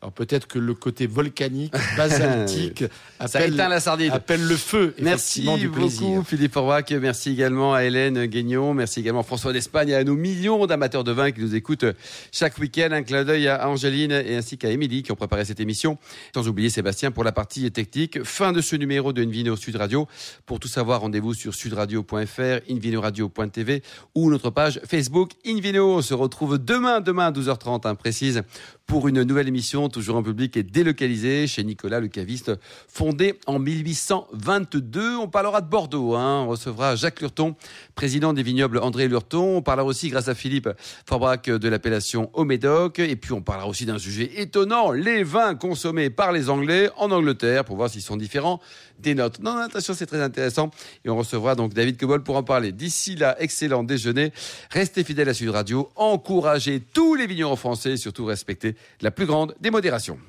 Alors 0.07 0.13
peut-être 0.13 0.47
que 0.47 0.57
le 0.57 0.73
côté 0.73 1.05
volcanique, 1.05 1.73
basaltique, 1.97 2.85
appelle, 3.19 3.55
éteint 3.55 3.67
la 3.67 3.81
sardine. 3.81 4.13
appelle 4.13 4.41
le 4.41 4.55
feu. 4.55 4.95
Merci 5.01 5.41
plaisir. 5.41 6.07
beaucoup 6.07 6.23
Philippe 6.23 6.53
Forbach, 6.53 6.89
merci 6.91 7.31
également 7.31 7.73
à 7.73 7.83
Hélène 7.83 8.25
Guignon, 8.25 8.73
merci 8.73 9.01
également 9.01 9.19
à 9.19 9.23
François 9.23 9.51
d'Espagne 9.51 9.89
et 9.89 9.95
à 9.95 10.05
nos 10.05 10.15
millions 10.15 10.65
d'amateurs 10.65 11.03
de 11.03 11.11
vin 11.11 11.31
qui 11.31 11.41
nous 11.41 11.55
écoutent 11.55 11.83
chaque 12.31 12.57
week-end. 12.57 12.87
Un 12.93 13.03
clin 13.03 13.25
d'œil 13.25 13.49
à 13.49 13.67
Angeline 13.67 14.13
et 14.13 14.37
ainsi 14.37 14.57
qu'à 14.57 14.69
Émilie 14.69 15.03
qui 15.03 15.11
ont 15.11 15.17
préparé 15.17 15.43
cette 15.43 15.59
émission. 15.59 15.97
Sans 16.33 16.47
oublier 16.47 16.69
Sébastien 16.69 17.11
pour 17.11 17.25
la 17.25 17.33
partie 17.33 17.69
technique. 17.69 18.23
Fin 18.23 18.53
de 18.53 18.61
ce 18.61 18.77
numéro 18.77 19.11
de 19.11 19.21
Invino 19.21 19.57
Sud 19.57 19.75
Radio. 19.75 20.07
Pour 20.45 20.61
tout 20.61 20.69
savoir, 20.69 21.01
rendez-vous 21.01 21.33
sur 21.33 21.53
sudradio.fr, 21.53 22.61
invinoradio.tv 22.71 23.83
ou 24.15 24.31
notre 24.31 24.51
page 24.51 24.79
Facebook 24.87 25.31
Invino. 25.45 25.97
On 25.97 26.01
se 26.01 26.13
retrouve 26.13 26.59
demain, 26.59 27.01
demain 27.01 27.25
à 27.25 27.31
12h30, 27.31 27.85
hein, 27.85 27.95
précise, 27.95 28.43
pour 28.85 29.09
une 29.09 29.23
nouvelle 29.23 29.49
émission, 29.49 29.89
toujours 29.97 30.17
en 30.17 30.21
public 30.21 30.55
et 30.57 30.61
délocalisée 30.61 31.47
chez 31.47 31.63
Nicolas 31.63 31.99
le 31.99 32.07
caviste, 32.07 32.51
fondé 32.87 33.39
en 33.47 33.57
1822. 33.57 35.15
On 35.15 35.27
parlera 35.27 35.59
de 35.59 35.67
Bordeaux. 35.67 36.13
Hein. 36.13 36.43
On 36.43 36.49
recevra 36.49 36.95
Jacques 36.95 37.19
Lurton, 37.19 37.55
président 37.95 38.31
des 38.31 38.43
vignobles 38.43 38.77
André 38.77 39.07
Lurton. 39.07 39.57
On 39.57 39.61
parlera 39.63 39.87
aussi, 39.87 40.09
grâce 40.09 40.27
à 40.27 40.35
Philippe 40.35 40.69
Forbrac, 41.07 41.49
de 41.49 41.67
l'appellation 41.67 42.29
au 42.33 42.45
Médoc. 42.45 42.99
Et 42.99 43.15
puis 43.15 43.33
on 43.33 43.41
parlera 43.41 43.67
aussi 43.67 43.87
d'un 43.87 43.97
sujet 43.97 44.29
étonnant, 44.35 44.91
les 44.91 45.23
vins 45.23 45.55
consommés 45.55 46.11
par 46.11 46.31
les 46.31 46.51
Anglais 46.51 46.91
en 46.97 47.09
Angleterre, 47.09 47.65
pour 47.65 47.75
voir 47.75 47.89
s'ils 47.89 48.03
sont 48.03 48.17
différents 48.17 48.61
des 48.99 49.15
nôtres. 49.15 49.41
Non, 49.41 49.57
attention, 49.57 49.93
c'est 49.93 50.05
très 50.05 50.21
intéressant. 50.21 50.71
Et 51.05 51.09
on 51.09 51.17
recevra 51.17 51.55
donc 51.55 51.73
David 51.73 51.97
Cobol 51.97 52.23
pour 52.23 52.37
en 52.37 52.43
parler. 52.43 52.71
D'ici 52.71 53.15
là, 53.15 53.35
excellent 53.39 53.83
déjeuner. 53.83 54.31
Restez 54.71 55.03
fidèles 55.03 55.29
à 55.29 55.33
Sud 55.33 55.49
Radio. 55.49 55.89
Encouragez 55.95 56.79
tous 56.79 57.15
les 57.15 57.27
vignerons 57.27 57.55
français 57.55 57.91
et 57.93 57.97
surtout 57.97 58.25
respectez 58.25 58.75
la 59.01 59.11
plus 59.11 59.25
grande 59.25 59.55
des 59.59 59.71
modérations. 59.71 60.19